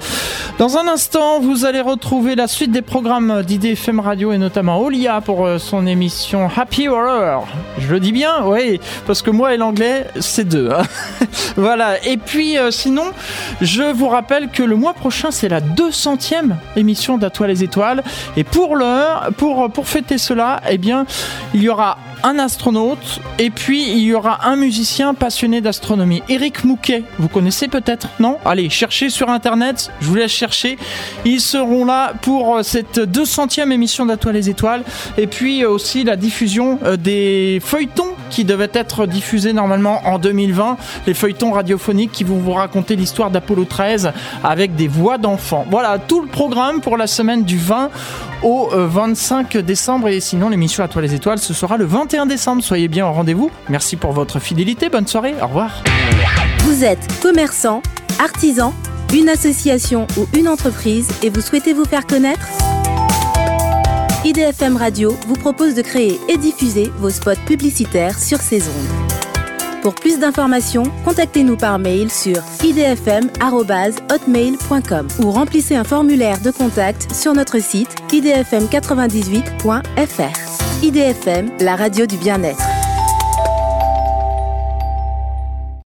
[0.57, 5.21] Dans un instant, vous allez retrouver la suite des programmes d'IDFM Radio et notamment Olia
[5.21, 7.47] pour euh, son émission Happy Hour.
[7.79, 10.69] Je le dis bien, oui, parce que moi et l'anglais, c'est deux.
[10.71, 10.83] Hein.
[11.55, 13.05] voilà, et puis euh, sinon,
[13.61, 18.03] je vous rappelle que le mois prochain, c'est la 200e émission d'Atoile les étoiles.
[18.37, 21.05] Et pour l'heure, pour fêter cela, eh bien,
[21.53, 26.23] il y aura un astronaute et puis il y aura un musicien passionné d'astronomie.
[26.29, 28.37] Eric Mouquet, vous connaissez peut-être, non?
[28.45, 30.77] Allez, cherchez sur internet, je vous laisse chercher.
[31.25, 34.83] Ils seront là pour euh, cette 200e émission d'Atoile les étoiles
[35.17, 40.17] et puis euh, aussi la diffusion euh, des feuilletons qui devait être diffusé normalement en
[40.17, 40.77] 2020.
[41.05, 44.11] Les feuilletons radiophoniques qui vont vous raconter l'histoire d'Apollo 13
[44.43, 45.65] avec des voix d'enfants.
[45.69, 47.89] Voilà tout le programme pour la semaine du 20
[48.43, 50.09] au 25 décembre.
[50.09, 52.63] Et sinon, l'émission à toi les étoiles, ce sera le 21 décembre.
[52.63, 53.51] Soyez bien au rendez-vous.
[53.69, 54.89] Merci pour votre fidélité.
[54.89, 55.33] Bonne soirée.
[55.41, 55.83] Au revoir.
[56.59, 57.81] Vous êtes commerçant,
[58.19, 58.73] artisan,
[59.13, 62.47] une association ou une entreprise et vous souhaitez vous faire connaître?
[64.25, 69.02] IDFM Radio vous propose de créer et diffuser vos spots publicitaires sur ces ondes.
[69.83, 77.33] Pour plus d'informations, contactez-nous par mail sur idfm.hotmail.com ou remplissez un formulaire de contact sur
[77.33, 80.83] notre site idfm98.fr.
[80.83, 82.72] IDFM, la radio du bien-être.